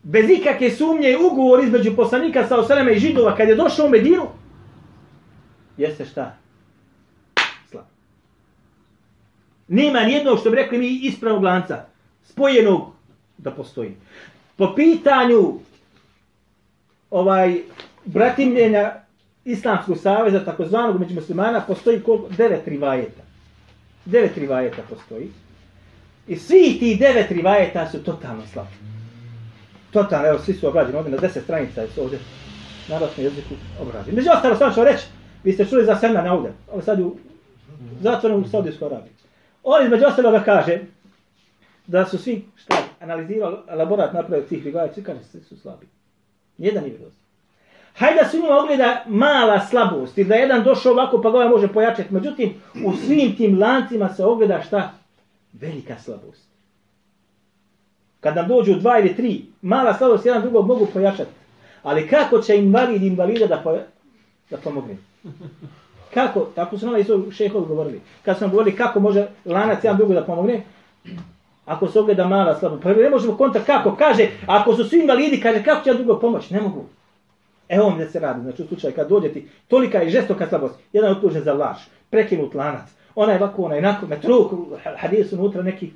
Bez 0.03 0.29
ikakve 0.29 0.71
sumnje 0.71 1.17
ugovor 1.31 1.63
između 1.63 1.95
poslanika 1.95 2.47
sa 2.47 2.57
Osaleme 2.59 2.93
i 2.93 2.99
židova 2.99 3.35
kad 3.35 3.49
je 3.49 3.55
došao 3.55 3.85
u 3.85 3.89
Medinu, 3.89 4.27
jeste 5.77 6.05
šta? 6.05 6.35
Slab. 7.69 7.85
Nema 9.67 9.99
nijednog 9.99 10.39
što 10.39 10.49
bi 10.49 10.55
rekli 10.55 10.77
mi 10.77 10.99
ispravnog 11.03 11.43
lanca, 11.43 11.85
spojenog 12.23 12.81
da 13.37 13.51
postoji. 13.51 13.95
Po 14.57 14.75
pitanju 14.75 15.59
ovaj 17.11 17.61
bratimljenja 18.05 18.93
Islamskog 19.45 19.97
saveza, 19.97 20.45
takozvanog 20.45 20.99
među 20.99 21.15
muslimana, 21.15 21.61
postoji 21.61 22.03
koliko? 22.03 22.27
Devet 22.37 22.67
rivajeta. 22.67 23.23
Devet 24.05 24.37
rivajeta 24.37 24.81
postoji. 24.89 25.31
I 26.27 26.35
svi 26.35 26.77
ti 26.79 26.97
devet 26.99 27.31
rivajeta 27.31 27.89
su 27.89 28.03
totalno 28.03 28.43
slabi. 28.53 28.69
Totalno, 29.91 30.27
evo, 30.27 30.39
svi 30.39 30.53
su 30.53 30.67
obrađeni 30.67 30.97
ovdje 30.97 31.11
na 31.11 31.17
deset 31.17 31.43
stranica, 31.43 31.87
su 31.95 32.01
ovdje 32.01 32.19
na 32.87 32.93
narodnom 32.93 33.25
jeziku 33.25 33.53
obrađeni. 33.81 34.15
Među 34.15 34.29
ostalo, 34.33 34.55
sam 34.55 34.73
ću 34.73 34.83
reći, 34.83 35.05
vi 35.43 35.53
ste 35.53 35.65
čuli 35.65 35.85
za 35.85 35.95
Selma 35.95 36.33
ovdje, 36.33 36.53
ovo 36.71 36.81
sad 36.81 36.99
u 36.99 37.15
zatvorenom 38.01 38.43
u 38.43 38.47
Saudijskoj 38.47 38.85
Arabiji. 38.85 39.13
On 39.63 39.83
između 39.83 40.05
ostaloga 40.05 40.43
kaže 40.43 40.79
da 41.87 42.05
su 42.05 42.17
svi 42.17 42.45
šta, 42.55 42.75
analizirali 42.99 43.57
laborat 43.77 44.13
napravio 44.13 44.45
tih 44.47 44.63
rivajeta, 44.63 44.93
svi 44.93 45.03
kaže, 45.03 45.23
svi 45.23 45.41
su 45.41 45.57
slabi. 45.57 45.87
Nijedan 46.57 46.83
nije 46.83 46.93
vidio. 46.93 47.11
Hajde 47.95 48.19
da 48.23 48.29
su 48.29 48.37
njima 48.37 48.57
ogleda 48.57 49.03
mala 49.07 49.59
slabost, 49.59 50.17
ili 50.17 50.29
da 50.29 50.35
jedan 50.35 50.63
došao 50.63 50.91
ovako 50.91 51.21
pa 51.21 51.31
ga 51.31 51.37
ovaj 51.37 51.49
može 51.49 51.67
pojačati. 51.67 52.13
Međutim, 52.13 52.53
u 52.85 52.93
svim 52.93 53.35
tim 53.35 53.59
lancima 53.59 54.09
se 54.13 54.25
ogleda 54.25 54.61
šta? 54.61 54.93
Velika 55.53 55.99
slabost. 55.99 56.47
Kad 58.19 58.35
nam 58.35 58.47
dođu 58.47 58.75
dva 58.75 58.99
ili 58.99 59.15
tri, 59.15 59.45
mala 59.61 59.93
slabost 59.93 60.25
jedan 60.25 60.41
drugog 60.41 60.67
mogu 60.67 60.87
pojačati. 60.93 61.31
Ali 61.83 62.07
kako 62.07 62.41
će 62.41 62.57
invalid 62.57 63.03
invalida 63.03 63.47
da, 63.47 63.57
poja, 63.57 63.83
da 64.49 64.57
pomogne? 64.57 64.97
Kako? 66.13 66.39
Tako 66.55 66.77
su 66.77 66.85
nama 66.85 66.99
i 66.99 67.05
šehovi 67.31 67.67
govorili. 67.67 68.01
Kad 68.25 68.37
su 68.37 68.43
nam 68.43 68.51
govorili 68.51 68.77
kako 68.77 68.99
može 68.99 69.27
lanac 69.45 69.83
jedan 69.83 69.97
drugog 69.97 70.15
da 70.15 70.23
pomogne, 70.23 70.63
ako 71.65 71.87
se 71.87 71.99
ogleda 71.99 72.27
mala 72.27 72.59
slabost. 72.59 72.83
Pa 72.83 72.93
ne 72.93 73.09
možemo 73.09 73.37
konta 73.37 73.59
kako. 73.59 73.95
Kaže, 73.95 74.29
ako 74.47 74.75
su 74.75 74.83
svi 74.83 74.99
invalidi, 74.99 75.41
kaže, 75.41 75.63
kako 75.63 75.83
će 75.83 75.89
jedan 75.89 76.03
drugog 76.03 76.21
pomoći? 76.21 76.53
Ne 76.53 76.61
mogu. 76.61 76.85
Evo 77.69 77.85
vam 77.85 77.97
da 77.97 78.09
se 78.09 78.19
radi. 78.19 78.41
Znači 78.41 78.61
u 78.61 78.67
slučaju 78.67 78.93
kad 78.95 79.09
dođe 79.09 79.29
ti 79.29 79.47
tolika 79.67 80.03
i 80.03 80.09
žestoka 80.09 80.47
slabost, 80.47 80.75
jedan 80.93 81.11
optužen 81.11 81.43
za 81.43 81.53
laž, 81.53 81.77
prekinut 82.11 82.53
lanac, 82.53 82.89
ona 83.15 83.33
je 83.33 83.43
ovako, 83.43 83.63
ona 83.63 83.75
je 83.75 83.79
onako, 83.79 84.07
metruk, 84.07 84.51
hadis 84.97 85.31
unutra 85.31 85.63
neki 85.63 85.91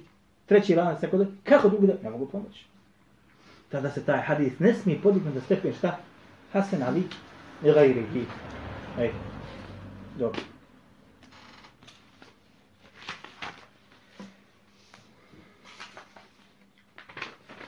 treći 0.46 0.76
lanac, 0.76 1.02
tako 1.02 1.18
da, 1.18 1.26
kako 1.44 1.70
drugi 1.70 1.88
da, 1.88 1.94
ne 2.04 2.10
mogu 2.10 2.26
pomoći. 2.26 2.66
Tada 3.70 3.90
se 3.92 4.06
taj 4.06 4.22
hadis 4.22 4.60
ne 4.60 4.74
smije 4.74 5.02
podignuti 5.02 5.36
da 5.36 5.42
stepen 5.42 5.74
šta? 5.74 5.98
Hasan 6.54 6.84
Ali 6.84 7.04
i 7.64 7.72
gajrihi. 7.72 8.26
Ej, 9.00 9.12
dobro. 10.20 10.42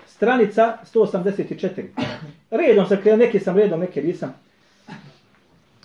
Stranica 0.08 0.78
184. 0.94 1.86
Redom 2.52 2.88
sam 2.88 2.98
krenuo, 3.02 3.18
neke 3.18 3.40
sam 3.40 3.58
redom, 3.58 3.80
neke 3.80 4.02
nisam. 4.02 4.34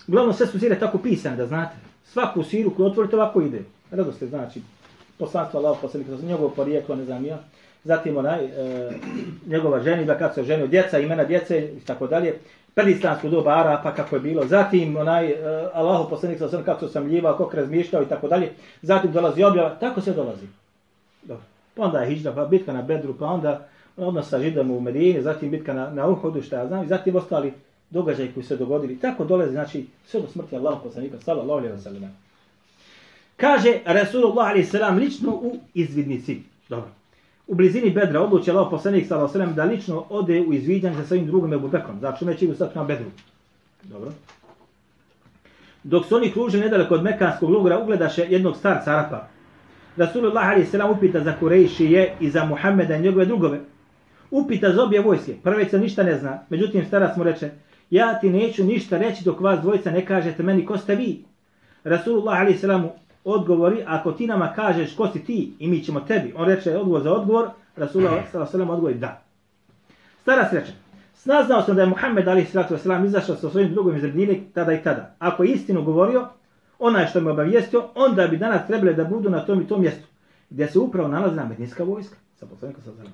Uglavnom 0.07 0.33
sve 0.33 0.47
su 0.47 0.59
sire 0.59 0.79
tako 0.79 0.97
pisane, 0.97 1.35
da 1.35 1.47
znate. 1.47 1.92
Svaku 2.05 2.43
siru 2.43 2.75
koju 2.75 2.85
otvorite 2.85 3.15
ovako 3.15 3.41
ide. 3.41 3.61
Redo 3.91 4.11
znači, 4.19 4.61
poslanstvo 5.17 5.59
Allah, 5.59 5.77
poslanik, 5.81 6.07
njegov 6.23 6.49
porijeklo, 6.49 6.95
ne 6.95 7.05
znam 7.05 7.25
ja. 7.25 7.37
Zatim 7.83 8.17
onaj, 8.17 8.45
e, 8.45 8.91
njegova 9.47 9.79
ženitba, 9.79 10.15
kad 10.15 10.33
se 10.33 10.43
ženio 10.43 10.67
djeca, 10.67 10.99
imena 10.99 11.23
djece 11.23 11.71
i 11.77 11.85
tako 11.85 12.07
dalje. 12.07 12.33
Predislamsko 12.75 13.29
doba 13.29 13.51
Arapa, 13.51 13.93
kako 13.93 14.15
je 14.15 14.19
bilo. 14.19 14.45
Zatim 14.45 14.97
onaj, 14.97 15.29
e, 15.29 15.69
Allahu 15.73 16.09
poslanik, 16.09 16.39
sam 16.49 16.63
kako 16.63 16.87
sam 16.87 17.07
ljivao, 17.07 17.37
kako 17.37 17.57
razmišljao 17.57 18.03
i 18.03 18.05
tako 18.05 18.27
dalje. 18.27 18.51
Zatim 18.81 19.11
dolazi 19.11 19.43
objava, 19.43 19.75
tako 19.79 20.01
se 20.01 20.13
dolazi. 20.13 20.47
Dobro. 21.23 21.43
Pa 21.75 21.83
onda 21.83 21.99
je 21.99 22.07
hijđa, 22.07 22.31
pa 22.31 22.45
bitka 22.45 22.73
na 22.73 22.81
Bedru, 22.81 23.13
pa 23.19 23.25
onda 23.25 23.67
odnos 23.97 24.29
sa 24.29 24.39
židom 24.39 24.71
u 24.71 24.79
Medini, 24.79 25.21
zatim 25.21 25.51
bitka 25.51 25.73
na, 25.73 25.89
na 25.89 26.07
Uhudu, 26.07 26.41
šta 26.41 26.57
ja 26.57 26.67
znam, 26.67 26.83
i 26.83 26.87
zatim 26.87 27.15
ostali 27.15 27.53
događaj 27.93 28.31
koji 28.33 28.43
se 28.43 28.57
dogodili. 28.57 28.99
Tako 28.99 29.25
dolazi, 29.25 29.51
znači, 29.51 29.85
sve 30.05 30.21
do 30.21 30.27
smrti 30.27 30.55
Allahu 30.55 30.83
poslanika, 30.83 31.19
sallallahu 31.19 31.59
alaihi 31.59 31.75
wa 31.75 31.83
sallam. 31.83 32.17
Kaže 33.37 33.79
Rasulullah 33.85 34.49
alaihi 34.49 34.65
sallam 34.65 34.97
lično 34.97 35.31
u 35.31 35.57
izvidnici. 35.73 36.41
Dobro. 36.69 36.89
U 37.47 37.55
blizini 37.55 37.91
Bedra 37.91 38.21
odluči 38.21 38.51
Allah 38.51 38.67
poslanik 38.71 39.07
sallallahu 39.07 39.37
alaihi 39.37 39.55
da 39.55 39.63
lično 39.63 40.05
ode 40.09 40.41
u 40.41 40.53
izviđanje 40.53 40.95
sa 40.95 41.05
svojim 41.05 41.25
drugom 41.25 41.53
Ebu 41.53 41.67
Bekrom. 41.67 41.99
Znači, 41.99 42.25
neće 42.25 42.45
idu 42.45 42.55
sad 42.55 42.71
na 42.75 42.83
Bedru. 42.83 43.11
Dobro. 43.83 44.11
Dok 45.83 46.05
su 46.05 46.15
oni 46.15 46.31
kružili 46.31 46.63
nedaleko 46.63 46.95
od 46.95 47.03
Mekanskog 47.03 47.49
lugora, 47.49 47.79
ugledaše 47.79 48.25
jednog 48.29 48.57
starca 48.57 48.91
Arapa. 48.91 49.27
Rasulullah 49.97 50.47
alaihi 50.49 50.65
sallam 50.65 50.91
upita 50.91 51.23
za 51.23 51.33
Kurejšije 51.39 52.15
i 52.19 52.29
za 52.29 52.45
Muhammeda 52.45 52.95
i 52.95 53.01
njegove 53.01 53.25
drugove. 53.25 53.59
Upita 54.31 54.71
za 54.73 54.83
obje 54.83 55.01
vojske. 55.01 55.35
Prveć 55.43 55.69
se 55.69 55.79
ništa 55.79 56.03
ne 56.03 56.17
zna. 56.17 56.39
Međutim, 56.49 56.85
starac 56.85 57.17
mu 57.17 57.23
reče, 57.23 57.51
ja 57.95 58.19
ti 58.19 58.29
neću 58.29 58.63
ništa 58.63 58.97
reći 58.97 59.23
dok 59.23 59.41
vas 59.41 59.59
dvojica 59.59 59.91
ne 59.91 60.05
kažete 60.05 60.43
meni 60.43 60.65
ko 60.65 60.77
ste 60.77 60.95
vi. 60.95 61.25
Rasulullah 61.83 62.41
a.s. 62.41 62.63
odgovori, 63.23 63.83
ako 63.87 64.11
ti 64.11 64.27
nama 64.27 64.53
kažeš 64.55 64.95
ko 64.95 65.07
si 65.07 65.25
ti 65.25 65.53
i 65.59 65.67
mi 65.67 65.83
ćemo 65.83 65.99
tebi. 65.99 66.33
On 66.37 66.47
reče 66.47 66.77
odgovor 66.77 67.01
za 67.01 67.13
odgovor, 67.13 67.49
Rasulullah 67.75 68.23
a.s. 68.35 68.53
odgovori 68.53 68.93
da. 68.93 69.21
Starac 70.21 70.53
reče, 70.53 70.71
Snaznao 71.15 71.61
sam 71.61 71.75
da 71.75 71.81
je 71.81 71.87
Muhammed 71.87 72.27
ali 72.27 72.45
izašao 73.05 73.35
sa 73.35 73.49
svojim 73.49 73.73
drugom 73.73 73.95
iz 73.95 74.03
Rebnjine 74.03 74.39
tada 74.53 74.73
i 74.73 74.83
tada. 74.83 75.15
Ako 75.19 75.43
je 75.43 75.51
istinu 75.51 75.83
govorio, 75.83 76.27
onaj 76.79 77.07
što 77.07 77.21
me 77.21 77.31
obavijestio, 77.31 77.83
onda 77.95 78.27
bi 78.27 78.37
danas 78.37 78.67
trebali 78.67 78.95
da 78.95 79.03
budu 79.03 79.29
na 79.29 79.45
tom 79.45 79.61
i 79.61 79.67
tom 79.67 79.81
mjestu, 79.81 80.07
gdje 80.49 80.67
se 80.67 80.79
upravo 80.79 81.07
nalazi 81.07 81.35
na 81.35 81.45
Medinska 81.45 81.83
vojska, 81.83 82.15
sa 82.35 82.45
poslanikom 82.45 82.83
sa 82.83 82.91
zalim. 82.91 83.13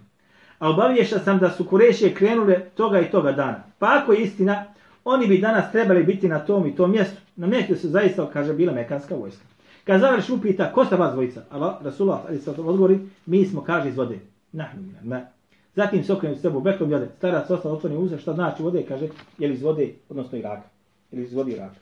A 0.59 0.69
obaviješao 0.69 1.19
sam 1.19 1.39
da 1.39 1.51
su 1.51 1.65
Kurešije 1.65 2.13
krenule 2.13 2.59
toga 2.59 2.99
i 2.99 3.11
toga 3.11 3.31
dana. 3.31 3.63
Pa 3.79 3.99
ako 4.01 4.13
je 4.13 4.21
istina, 4.21 4.65
oni 5.05 5.27
bi 5.27 5.37
danas 5.37 5.71
trebali 5.71 6.03
biti 6.03 6.27
na 6.27 6.39
tom 6.39 6.67
i 6.67 6.75
tom 6.75 6.91
mjestu. 6.91 7.21
Na 7.35 7.47
mjestu 7.47 7.75
se 7.75 7.87
zaista, 7.87 8.29
kaže, 8.33 8.53
bila 8.53 8.73
Mekanska 8.73 9.15
vojska. 9.15 9.43
Kad 9.83 10.01
završ 10.01 10.29
upita, 10.29 10.71
ko 10.71 10.85
ste 10.85 10.95
vas 10.95 11.13
dvojica? 11.13 11.41
Allah, 11.51 11.75
Rasulullah, 11.83 12.21
ali 12.27 12.37
se 12.37 12.49
odgovori, 12.49 12.99
mi 13.25 13.45
smo, 13.45 13.61
kaže, 13.61 13.89
iz 13.89 13.97
vode. 13.97 14.19
Nahnu, 14.51 14.83
ne. 15.03 15.25
Zatim 15.75 16.03
se 16.03 16.13
okrenu 16.13 16.35
sebu 16.35 16.61
bekom 16.61 16.91
jode. 16.91 17.07
Starac 17.17 17.49
ostao 17.49 17.71
otvori 17.71 17.95
uza, 17.95 18.17
šta 18.17 18.33
znači 18.33 18.63
vode, 18.63 18.83
kaže, 18.87 19.07
je 19.37 19.47
li 19.47 19.53
iz 19.53 19.61
vode, 19.61 19.93
odnosno 20.09 20.37
Iraka. 20.37 20.67
Ili 21.11 21.23
iz 21.23 21.33
vode 21.33 21.51
Iraka. 21.51 21.79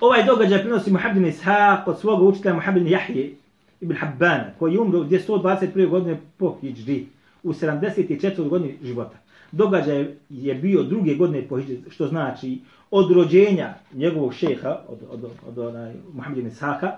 Ovaj 0.00 0.24
događaj 0.24 0.62
prinosi 0.62 0.90
Muhammed 0.90 1.34
Ishaq 1.34 1.82
od 1.86 2.00
svoga 2.00 2.24
učitelja 2.24 2.54
Muhammed 2.54 2.86
Jahije 2.86 3.34
ibn 3.82 3.94
Habbana, 3.94 4.44
koji 4.58 4.72
je 4.72 4.80
umro 4.80 4.98
u 4.98 5.04
121. 5.04 5.88
godine 5.88 6.20
po 6.36 6.56
Hidžri, 6.60 7.06
u 7.42 7.52
74. 7.52 8.48
godini 8.48 8.78
života. 8.82 9.16
Događaj 9.52 10.06
je 10.30 10.54
bio 10.54 10.82
druge 10.82 11.14
godine 11.14 11.48
po 11.48 11.56
Hidžri, 11.56 11.82
što 11.90 12.08
znači 12.08 12.58
od 12.90 13.10
rođenja 13.10 13.74
njegovog 13.94 14.34
šeha, 14.34 14.78
od, 14.88 14.98
od, 15.10 15.24
od, 15.24 15.30
od 15.48 15.58
onaj, 15.58 15.92
Muhammed 16.14 16.46
Ishaqa, 16.46 16.90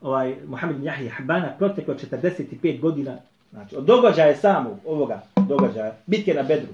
ovaj, 0.00 0.36
Muhammed 0.46 0.84
Jahija 0.84 1.12
Habbana, 1.12 1.54
proteklo 1.58 1.94
45 1.94 2.80
godina 2.80 3.16
Znači, 3.52 3.76
od 3.76 3.84
događaja 3.84 4.36
samog 4.36 4.78
ovoga 4.86 5.22
događaja, 5.36 5.92
bitke 6.06 6.34
na 6.34 6.42
Bedru, 6.42 6.68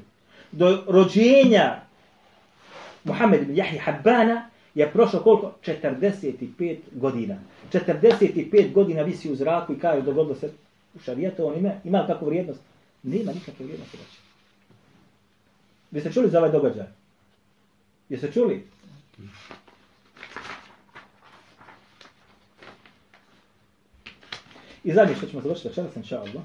do 0.53 0.85
rođenja 0.89 1.81
Muhammed 3.05 3.43
ibn 3.43 3.57
Jahi 3.57 3.79
Habbana 3.79 4.51
je 4.77 4.93
prošlo 4.93 5.21
koliko? 5.21 5.53
45 5.67 6.77
godina. 6.93 7.37
45 7.73 8.73
godina 8.73 9.03
visi 9.03 9.31
u 9.31 9.37
zraku 9.37 9.73
i 9.73 9.79
kaže 9.79 10.03
dogodilo 10.03 10.35
se 10.35 10.51
u 10.95 10.99
šarijetu, 10.99 11.47
on 11.47 11.59
ima, 11.59 11.73
ima 11.85 12.01
li 12.01 12.07
takvu 12.07 12.27
vrijednost? 12.27 12.61
Nema 13.03 13.33
nikakve 13.33 13.65
vrijednosti. 13.65 13.97
Znači. 13.97 14.19
Vi 15.91 16.01
ste 16.01 16.13
čuli 16.13 16.31
za 16.31 16.39
ovaj 16.39 16.51
događaj? 16.51 16.87
Jeste 18.09 18.33
čuli? 18.33 18.67
I 24.85 24.93
zadnje 24.93 25.15
što 25.15 25.27
ćemo 25.27 25.43
završiti 25.43 25.69
večeras, 25.69 25.97
inša 25.97 26.21
Allah. 26.21 26.45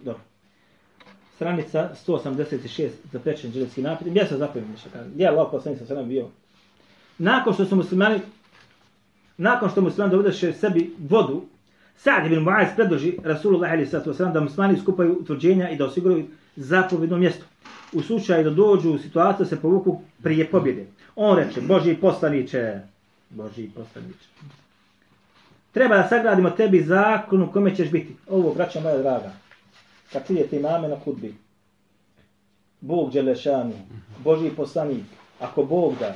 Dobro. 0.00 0.20
Stranica 1.36 1.90
186 2.06 2.88
za 3.12 3.20
pečen 3.20 3.52
dželski 3.52 3.82
napit. 3.82 4.08
Gdje 4.08 4.26
se 4.26 4.36
zapojem 4.36 4.66
kaže? 4.92 5.08
Gdje 5.14 5.24
je 5.24 5.28
Allah 5.28 5.48
poslanik 5.50 5.78
sa 5.78 5.86
sve 5.86 6.04
bio? 6.04 6.28
Nakon 7.18 7.54
što 7.54 7.64
su 7.64 7.76
muslimani 7.76 8.20
nakon 9.36 9.70
što 9.70 9.80
muslimani 9.80 10.10
dovedeše 10.10 10.52
sebi 10.52 10.94
vodu, 10.98 11.44
Sa'd 11.96 12.26
ibn 12.26 12.44
Mu'az 12.44 12.74
predloži 12.76 13.18
Rasulullah 13.24 13.70
alaihi 13.72 13.90
sallatu 13.90 14.12
wasallam 14.12 14.32
da 14.32 14.40
muslimani 14.40 14.78
skupaju 14.78 15.18
utvrđenja 15.20 15.70
i 15.70 15.76
da 15.76 15.84
osiguraju 15.84 16.26
zapovjedno 16.56 17.16
mjesto. 17.16 17.44
U 17.92 18.02
slučaju 18.02 18.44
da 18.44 18.50
dođu 18.50 18.90
u 18.92 18.98
situaciju 18.98 19.44
da 19.44 19.48
se 19.48 19.60
povuku 19.60 20.00
prije 20.22 20.50
pobjede. 20.50 20.86
On 21.16 21.38
reče, 21.38 21.60
Boži 21.60 21.94
poslaniće, 21.94 22.80
Boži 23.30 23.68
poslaniće. 23.74 24.28
Treba 25.72 25.96
da 25.96 26.08
sagradimo 26.08 26.50
tebi 26.50 26.82
zakon 26.82 27.42
u 27.42 27.52
kome 27.52 27.76
ćeš 27.76 27.90
biti. 27.90 28.16
Ovo, 28.30 28.54
braćo 28.54 28.80
moja 28.80 28.98
draga, 28.98 29.32
kad 30.12 30.26
čujete 30.26 30.56
imame 30.56 30.88
na 30.88 30.96
hudbi, 31.04 31.34
Bog 32.80 33.12
Đelešanu, 33.12 33.72
Boži 34.24 34.50
poslanik, 34.56 35.04
ako 35.40 35.64
Bog 35.64 35.94
da, 36.00 36.14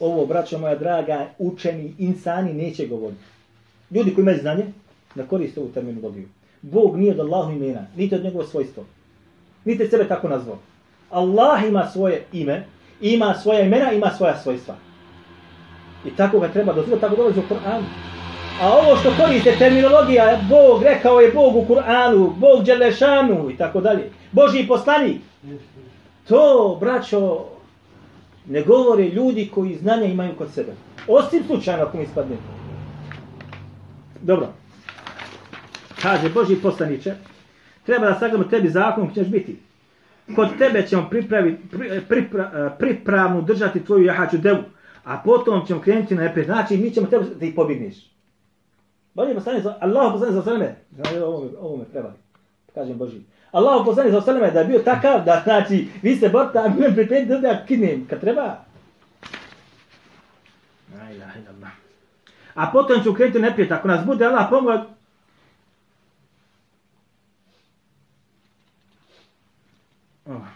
ovo, 0.00 0.26
braćo 0.26 0.58
moja 0.58 0.74
draga, 0.74 1.28
učeni 1.38 1.94
insani 1.98 2.54
neće 2.54 2.86
govoriti. 2.86 3.24
Ljudi 3.90 4.14
koji 4.14 4.22
imaju 4.22 4.38
znanje, 4.40 4.64
ne 5.14 5.26
koriste 5.26 5.60
ovu 5.60 5.68
terminologiju. 5.68 6.28
Bog 6.62 6.96
nije 6.96 7.12
od 7.12 7.20
Allahu 7.20 7.52
imena, 7.52 7.86
niti 7.96 8.14
od 8.14 8.24
njegovo 8.24 8.44
svojstvo. 8.44 8.84
Niti 9.64 9.88
sebe 9.88 10.08
tako 10.08 10.28
nazvao. 10.28 10.58
Allah 11.10 11.64
ima 11.68 11.88
svoje 11.92 12.24
ime, 12.32 12.66
ima 13.00 13.34
svoja 13.34 13.60
imena, 13.60 13.92
ima 13.92 14.10
svoja 14.10 14.38
svojstva. 14.38 14.76
I 16.06 16.16
tako 16.16 16.40
ga 16.40 16.48
treba 16.48 16.72
dozvati, 16.72 17.00
tako 17.00 17.16
dolazi 17.16 17.38
u 17.38 17.48
Koranu. 17.48 17.86
A 18.60 18.72
ovo 18.72 18.96
što 18.96 19.12
koriste 19.22 19.56
terminologija, 19.58 20.40
Bog 20.48 20.82
rekao 20.82 21.20
je 21.20 21.32
Bog 21.32 21.56
u 21.56 21.66
Kur'anu, 21.68 22.34
Bog 22.36 22.64
Đelešanu 22.64 23.50
i 23.50 23.56
tako 23.56 23.80
dalje. 23.80 24.10
Boži 24.32 24.66
poslanik. 24.68 25.20
To, 26.28 26.76
braćo, 26.80 27.44
ne 28.46 28.62
govore 28.62 29.08
ljudi 29.08 29.50
koji 29.54 29.76
znanja 29.76 30.04
imaju 30.04 30.32
kod 30.38 30.50
sebe. 30.52 30.72
Osim 31.08 31.42
slučajno 31.46 31.82
ako 31.82 31.96
mi 31.96 32.02
ispadne. 32.02 32.36
Dobro. 34.22 34.48
Kaže 36.02 36.28
Boži 36.28 36.56
poslaniče, 36.56 37.14
treba 37.86 38.06
da 38.06 38.18
sagledamo 38.18 38.44
tebi 38.44 38.68
zakon 38.68 39.14
ćeš 39.14 39.26
biti. 39.26 39.56
Kod 40.36 40.48
tebe 40.58 40.86
ćemo 40.86 41.06
pripravi, 41.10 41.58
pri, 41.70 42.00
pripra, 42.08 42.76
pripravnu 42.78 43.42
držati 43.42 43.84
tvoju 43.84 44.04
jahaću 44.04 44.38
devu, 44.38 44.62
a 45.04 45.22
potom 45.24 45.66
ćemo 45.66 45.80
krenuti 45.80 46.14
na 46.14 46.22
neprijed. 46.22 46.46
Znači, 46.46 46.76
mi 46.76 46.90
ćemo 46.90 47.06
tebi 47.06 47.24
da 47.40 47.46
ih 47.46 47.52
pobigniš. 47.56 48.13
Boži 49.14 49.34
poslanik, 49.34 49.64
Allah 49.80 50.12
poslanik 50.12 50.34
za 50.34 50.42
sveme, 50.42 50.76
ovo, 51.24 51.50
ovo 51.60 51.76
me 51.76 51.84
prevari. 51.84 52.16
Kažem 52.74 52.98
Boži. 52.98 53.20
Allah 53.52 53.82
poslanik 53.86 54.24
sveme 54.24 54.50
da 54.50 54.60
je 54.60 54.66
bio 54.66 54.78
takav 54.78 55.24
da, 55.24 55.40
znači, 55.44 55.88
vi 56.02 56.16
se 56.16 56.28
borite, 56.28 56.58
a 56.58 56.68
mi 56.68 56.80
me 56.80 56.94
pripremite 56.94 57.38
da 57.38 57.48
ja 57.48 57.66
kinem, 57.66 58.06
kad 58.10 58.20
treba. 58.20 58.56
A 62.54 62.70
potom 62.72 63.02
ću 63.04 63.14
krenuti 63.14 63.38
neprijed. 63.38 63.72
Ako 63.72 63.88
nas 63.88 64.06
bude 64.06 64.26
Allah 64.26 64.46
pomoć, 64.50 64.80
Oh. 70.26 70.53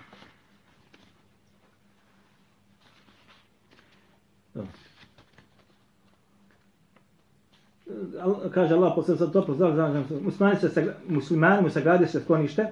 Kaže 8.54 8.74
Allah 8.74 8.92
posle 8.94 9.16
sa 9.16 9.26
to 9.26 9.46
pozdrav 9.46 9.74
za 9.76 10.02
muslimani 10.20 10.58
se 10.60 10.94
muslimani 11.08 11.62
mu 11.62 11.70
sagradi 11.70 12.06
se 12.06 12.20
sklonište. 12.20 12.66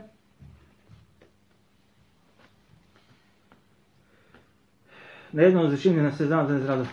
Na 5.32 5.42
jednom 5.42 5.70
zašini 5.70 6.02
na 6.02 6.12
se 6.12 6.26
za 6.26 6.58
izradu 6.60 6.86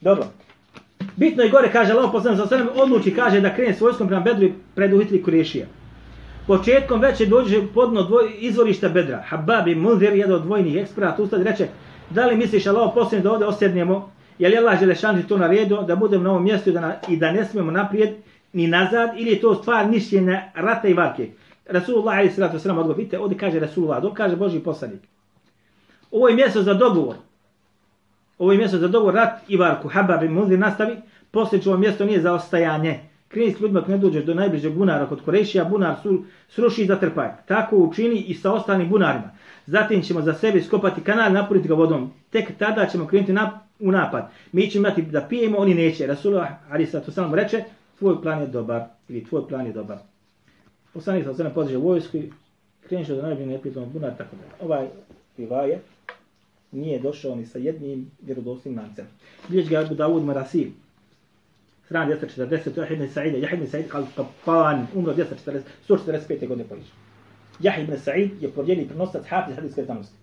dobro. 0.00 0.24
Bitno 1.16 1.42
je 1.42 1.50
gore 1.50 1.72
kaže 1.72 1.92
Allah 1.92 2.10
posle 2.12 2.36
sa 2.36 2.46
sve 2.46 2.66
odluči 2.74 3.14
kaže 3.14 3.40
da 3.40 3.54
krene 3.54 3.74
svojskom 3.74 4.06
prema 4.06 4.22
Bedru 4.22 4.46
i 4.46 4.52
preduhitli 4.74 5.22
Kurešija. 5.22 5.66
Početkom 6.46 7.00
već 7.00 7.20
je 7.20 7.26
dođe 7.26 7.66
podno 7.74 8.02
dvoj, 8.02 8.32
izvorišta 8.38 8.88
Bedra. 8.88 9.22
Habab 9.28 9.68
i 9.68 9.74
Munzir, 9.74 10.12
jedan 10.12 10.34
od 10.34 10.42
dvojnih 10.42 10.76
eksperata, 10.76 11.22
ustad 11.22 11.42
reče, 11.42 11.68
da 12.10 12.26
li 12.26 12.36
misliš 12.36 12.66
Allah 12.66 12.90
poslan 12.94 13.22
da 13.22 13.32
ovdje 13.32 13.46
osjednemo, 13.46 14.10
je 14.38 14.48
li 14.48 14.56
Allah 14.58 14.80
Želešanu 14.80 15.22
to 15.22 15.38
naredio 15.38 15.82
da 15.82 15.96
budemo 15.96 16.24
na 16.24 16.30
ovom 16.30 16.44
mjestu 16.44 16.70
i 16.70 16.72
da, 16.72 16.80
na, 16.80 16.94
i 17.08 17.16
da 17.16 17.32
ne 17.32 17.44
smijemo 17.44 17.70
naprijed 17.70 18.10
ni 18.52 18.66
nazad, 18.66 19.10
ili 19.16 19.30
je 19.30 19.40
to 19.40 19.54
stvar 19.54 19.88
mišljenja 19.88 20.42
rata 20.54 20.88
i 20.88 20.94
varke. 20.94 21.28
Rasulullah 21.66 22.18
ali 22.18 22.30
sallatu 22.30 22.58
sallam 22.58 22.78
odgovor, 22.78 22.96
vidite, 22.96 23.18
ovdje 23.18 23.38
kaže 23.38 23.60
Rasulullah, 23.60 24.02
dok 24.02 24.16
kaže 24.16 24.36
Boži 24.36 24.60
poslanik. 24.60 25.00
Ovo 26.10 26.28
je 26.28 26.34
mjesto 26.34 26.62
za 26.62 26.74
dogovor. 26.74 27.16
Ovo 28.38 28.52
je 28.52 28.58
mjesto 28.58 28.78
za 28.78 28.88
dogovor, 28.88 29.14
rat 29.14 29.40
i 29.48 29.56
varku. 29.56 29.88
Habab 29.88 30.22
i 30.22 30.28
Munzir 30.28 30.58
nastavi, 30.58 30.96
poslije 31.30 31.62
ovo 31.66 31.76
mjesto 31.76 32.04
nije 32.04 32.20
za 32.20 32.32
ostajanje 32.32 33.00
kreni 33.28 33.52
s 33.52 33.60
ljudima 33.60 33.82
ne 33.88 33.98
dođeš 33.98 34.24
do 34.24 34.34
najbližeg 34.34 34.72
bunara 34.72 35.06
kod 35.06 35.24
Korešija, 35.24 35.64
bunar 35.64 35.96
su, 36.02 36.24
sruši 36.48 36.82
i 36.82 36.86
zatrpaj. 36.86 37.28
Tako 37.46 37.76
učini 37.76 38.20
i 38.20 38.34
sa 38.34 38.52
ostalim 38.52 38.88
bunarima. 38.88 39.30
Zatim 39.66 40.02
ćemo 40.02 40.22
za 40.22 40.34
sebe 40.34 40.62
skopati 40.62 41.00
kanal, 41.00 41.32
napuniti 41.32 41.68
ga 41.68 41.74
vodom. 41.74 42.12
Tek 42.30 42.58
tada 42.58 42.86
ćemo 42.86 43.06
krenuti 43.06 43.32
na, 43.32 43.60
u 43.80 43.92
napad. 43.92 44.30
Mi 44.52 44.70
ćemo 44.70 44.88
imati 44.88 45.02
da 45.02 45.20
pijemo, 45.20 45.58
oni 45.58 45.74
neće. 45.74 46.06
Rasulullah 46.06 46.48
Ali 46.70 46.90
to 46.90 47.12
samo 47.12 47.36
reče, 47.36 47.64
tvoj 47.98 48.22
plan 48.22 48.40
je 48.40 48.46
dobar. 48.46 48.84
Ili 49.08 49.24
tvoj 49.24 49.48
plan 49.48 49.66
je 49.66 49.72
dobar. 49.72 49.98
Poslanik 50.92 51.24
sa 51.24 51.34
sve 51.34 51.54
podiže 51.54 51.76
vojsku 51.76 52.16
i 52.16 52.30
kreniš 52.88 53.08
do 53.08 53.22
najbližeg 53.22 53.48
neprijateljnog 53.48 53.92
bunar, 53.92 54.16
tako 54.18 54.36
da. 54.36 54.64
Ovaj 54.64 54.86
rivaje 55.38 55.80
nije 56.72 56.98
došao 56.98 57.34
ni 57.34 57.46
sa 57.46 57.58
jednim 57.58 58.10
vjerodostim 58.22 58.78
lancem. 58.78 59.06
Bilježi 59.48 59.70
ga 59.70 59.80
Abu 59.80 59.94
Dawud 59.94 60.24
Marasil. 60.24 60.68
Stran 61.84 62.08
240, 62.08 62.80
Jahid 62.80 62.98
ibn 62.98 63.08
Sa'id, 63.08 63.42
Jahid 63.42 63.58
ibn 63.58 63.70
Sa'id 63.70 63.88
Qattan, 63.88 64.86
umro 64.94 65.14
240, 65.14 65.60
145. 65.88 66.48
godine 66.48 66.68
po 66.68 66.74
Jahid 67.60 67.88
ibn 67.88 67.96
Sa'id 67.96 68.42
je 68.42 68.50
provjeri 68.50 68.88
prenosac 68.88 69.26
hafiz 69.26 69.56
hadijske 69.56 69.84
znanosti. 69.84 70.16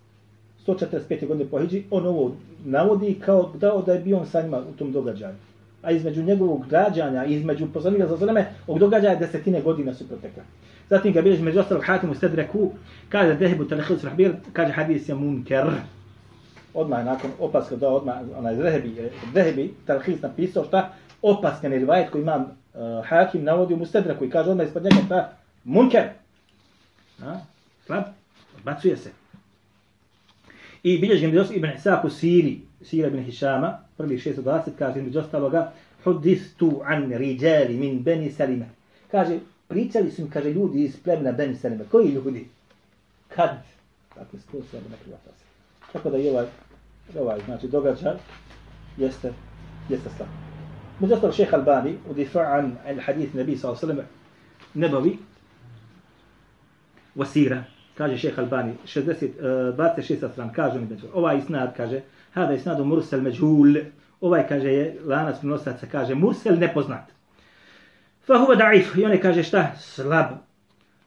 145. 0.67 1.27
godine 1.27 1.49
po 1.49 1.59
Hidži, 1.59 1.83
on 1.91 2.05
ovo 2.05 2.35
navodi 2.65 3.19
kao 3.25 3.51
dao 3.55 3.81
da 3.81 3.93
je 3.93 3.99
bio 3.99 4.17
on 4.17 4.25
sa 4.25 4.41
njima 4.41 4.57
u 4.57 4.77
tom 4.77 4.91
događaju. 4.91 5.35
A 5.81 5.91
između 5.91 6.23
njegovog 6.23 6.67
građanja, 6.69 7.25
između 7.25 7.67
poslanika 7.73 8.07
za 8.07 8.17
zvoneme, 8.17 8.45
ovog 8.67 8.79
događaja 8.79 9.15
desetine 9.15 9.61
godina 9.61 9.93
su 9.93 10.07
protekle. 10.07 10.43
Zatim 10.89 11.13
ga 11.13 11.21
bilježi 11.21 11.43
među 11.43 11.59
ostalog 11.59 11.83
Hatim 11.85 12.09
u 12.09 12.15
Sedreku, 12.15 12.71
kaže 13.09 13.35
Dehebu 13.35 13.65
Talihil 13.65 13.97
Surahbir, 13.97 14.33
kaže 14.53 14.71
hadis 14.71 15.09
je 15.09 15.15
munker 15.15 15.65
odmah 16.75 17.05
nakon 17.05 17.31
opaska 17.39 17.75
da 17.75 17.89
odmah 17.89 18.15
onaj 18.37 18.55
Zehebi, 18.55 19.11
Dehebi 19.33 19.73
Talhis 19.85 20.21
napisao 20.21 20.63
šta 20.63 20.89
opaskan 21.21 21.73
je 21.73 21.79
rivajet 21.79 22.09
koji 22.09 22.21
imam 22.21 22.41
uh, 22.41 22.49
Hakim 23.07 23.43
navodi 23.43 23.73
u 23.73 23.85
Sedreku 23.85 24.25
i 24.25 24.29
kaže 24.29 24.51
odmah 24.51 24.67
ispod 24.67 24.83
njega 24.83 24.95
šta 25.05 25.31
munker. 25.63 26.03
A? 27.23 27.37
Slab, 27.85 28.03
odbacuje 28.57 28.97
se. 28.97 29.24
I 30.85 30.97
bilježim 30.97 31.31
da 31.31 31.45
Ibn 31.51 31.67
Isaac 31.77 32.05
u 32.05 32.09
Siri, 32.09 32.59
Sira 32.81 33.07
ibn 33.07 33.23
Hišama, 33.23 33.77
prvi 33.97 34.17
620, 34.17 34.61
kaže 34.79 35.01
među 35.01 35.19
ostaloga, 35.19 35.71
hudistu 36.03 36.81
an 36.83 37.11
riđali 37.11 37.77
min 37.77 38.03
Beni 38.03 38.31
Salima. 38.31 38.65
Kaže, 39.11 39.39
pričali 39.67 40.11
su 40.11 40.21
mi, 40.21 40.29
kaže, 40.29 40.53
ljudi 40.53 40.83
iz 40.83 40.99
plemena 41.03 41.31
Beni 41.31 41.55
Salima. 41.55 41.83
Koji 41.91 42.07
ljudi? 42.07 42.47
Kad? 43.27 43.49
Dakle, 44.15 44.39
sto 44.39 44.57
se 44.71 44.77
ne 44.77 44.97
privata 45.03 45.29
se. 45.37 45.45
Tako 45.93 46.09
da 46.09 46.17
je 46.17 46.31
ovaj 46.31 46.45
ovaj, 47.19 47.39
znači, 47.45 47.67
događaj 47.67 48.13
jeste, 48.97 49.33
jeste 49.89 50.09
slab. 50.17 51.11
ostalo 51.11 51.33
šeha 51.33 51.57
Albani, 51.57 51.97
u 52.09 52.13
difa'an 52.13 52.71
al 52.85 52.99
hadith 53.05 53.35
nabi 53.35 53.57
s.a.v. 53.57 54.03
nebavi, 54.73 55.17
wasira, 57.15 57.63
kaže 57.97 58.17
šeha 58.17 58.41
Albani, 58.41 58.73
60, 58.85 59.29
uh, 59.71 59.77
26 59.77 60.31
stran, 60.31 60.53
kaže 60.53 60.79
mi, 60.79 60.87
ovaj 61.13 61.37
isnad, 61.37 61.75
kaže, 61.77 62.01
hada 62.33 62.53
isnadu 62.53 62.85
mursel 62.85 63.21
međul. 63.21 63.75
ovaj, 64.21 64.47
kaže, 64.47 64.69
je 64.69 64.99
lanac 65.05 65.39
prinosaca, 65.39 65.87
kaže, 65.91 66.15
mursel 66.15 66.59
nepoznat. 66.59 67.11
Fa 68.27 68.37
huva 68.37 68.55
da'if, 68.55 68.99
i 68.99 69.05
on 69.05 69.17
kaže 69.21 69.43
šta? 69.43 69.71
Slab. 69.79 70.25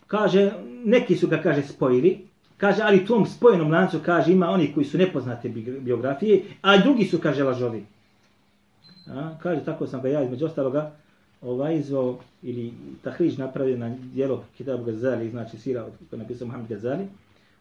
Kaže, 0.07 0.53
neki 0.85 1.17
su 1.17 1.29
ga, 1.29 1.43
kaže, 1.43 1.63
spojili, 1.63 2.29
Kaže, 2.59 2.83
ali 2.83 3.07
tom 3.07 3.27
spojenom 3.27 3.71
lancu, 3.71 4.01
kaže, 4.05 4.33
ima 4.33 4.51
oni 4.51 4.73
koji 4.75 4.87
su 4.87 4.99
nepoznate 4.99 5.49
biografije, 5.81 6.43
a 6.63 6.77
drugi 6.77 7.05
su, 7.05 7.19
kaže, 7.19 7.45
lažovi. 7.45 7.85
A, 9.07 9.31
kaže, 9.43 9.65
tako 9.65 9.87
sam 9.87 10.03
ga 10.03 10.09
ja 10.09 10.23
između 10.23 10.47
ostaloga 10.47 10.91
ovaj 11.43 11.79
izvao 11.79 12.19
ili 12.43 12.73
tahriž 13.03 13.39
napravio 13.39 13.77
na 13.77 13.97
dijelo 14.13 14.45
Kitab 14.57 14.85
Gazali, 14.85 15.31
znači 15.31 15.59
sira 15.59 15.83
koji 15.83 16.19
je 16.19 16.23
napisao 16.23 16.47
Muhammed 16.47 16.69
Gazali. 16.69 17.07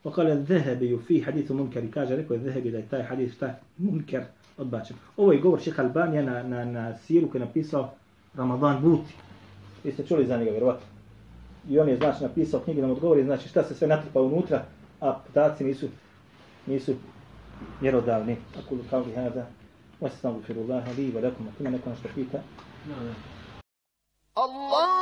وقال 0.05 0.45
zehebi 0.45 0.97
في 1.07 1.21
fi 1.21 1.21
hadithu 1.21 1.53
munkar 1.53 1.84
i 1.84 1.91
kaže, 1.91 2.15
rekao 2.15 2.34
je 2.34 2.39
zehebi 2.39 2.71
da 2.71 2.78
je 2.78 2.88
taj 2.88 3.03
hadith 3.03 3.34
šta 3.36 3.59
munker 3.78 4.23
odbačen. 4.57 4.97
Ovo 5.17 5.32
je 5.32 5.39
govor 5.39 5.61
šeha 5.61 5.84
Albanija 5.84 6.21
na, 6.21 6.43
na, 6.43 6.65
na 6.65 6.97
siru 6.97 7.30
koji 7.30 7.41
je 7.41 7.45
napisao 7.45 7.93
Ramadan 8.36 8.82
Buti. 8.82 9.13
Vi 9.84 9.91
ste 9.91 10.05
čuli 10.05 10.28
za 10.28 10.38
njega, 10.38 10.51
vjerovatno. 10.51 10.88
I 11.69 11.80
on 11.80 11.89
je, 11.89 11.97
znači, 11.97 12.23
napisao 12.23 12.59
knjige 12.59 12.82
nam 12.82 12.91
odgovori, 12.91 13.23
znači 13.23 13.49
šta 13.49 13.63
se 13.63 13.75
sve 13.75 13.88
natrpa 13.88 14.21
unutra, 14.21 14.65
a 15.01 15.19
podaci 15.28 15.63
nisu 15.63 15.88
nisu 16.65 16.93
mjerodavni. 17.82 18.36
Ako 18.59 18.75
kao 18.89 18.99
li 18.99 19.13
hada, 19.15 19.47
wastaghfirullaha 20.01 20.97
li 20.97 21.11
wa 21.11 21.28
ako 21.28 21.43
Ima 21.59 21.69
neko 21.69 21.89
nešto 21.89 22.09
pita? 22.15 22.39
Allah 24.38 24.97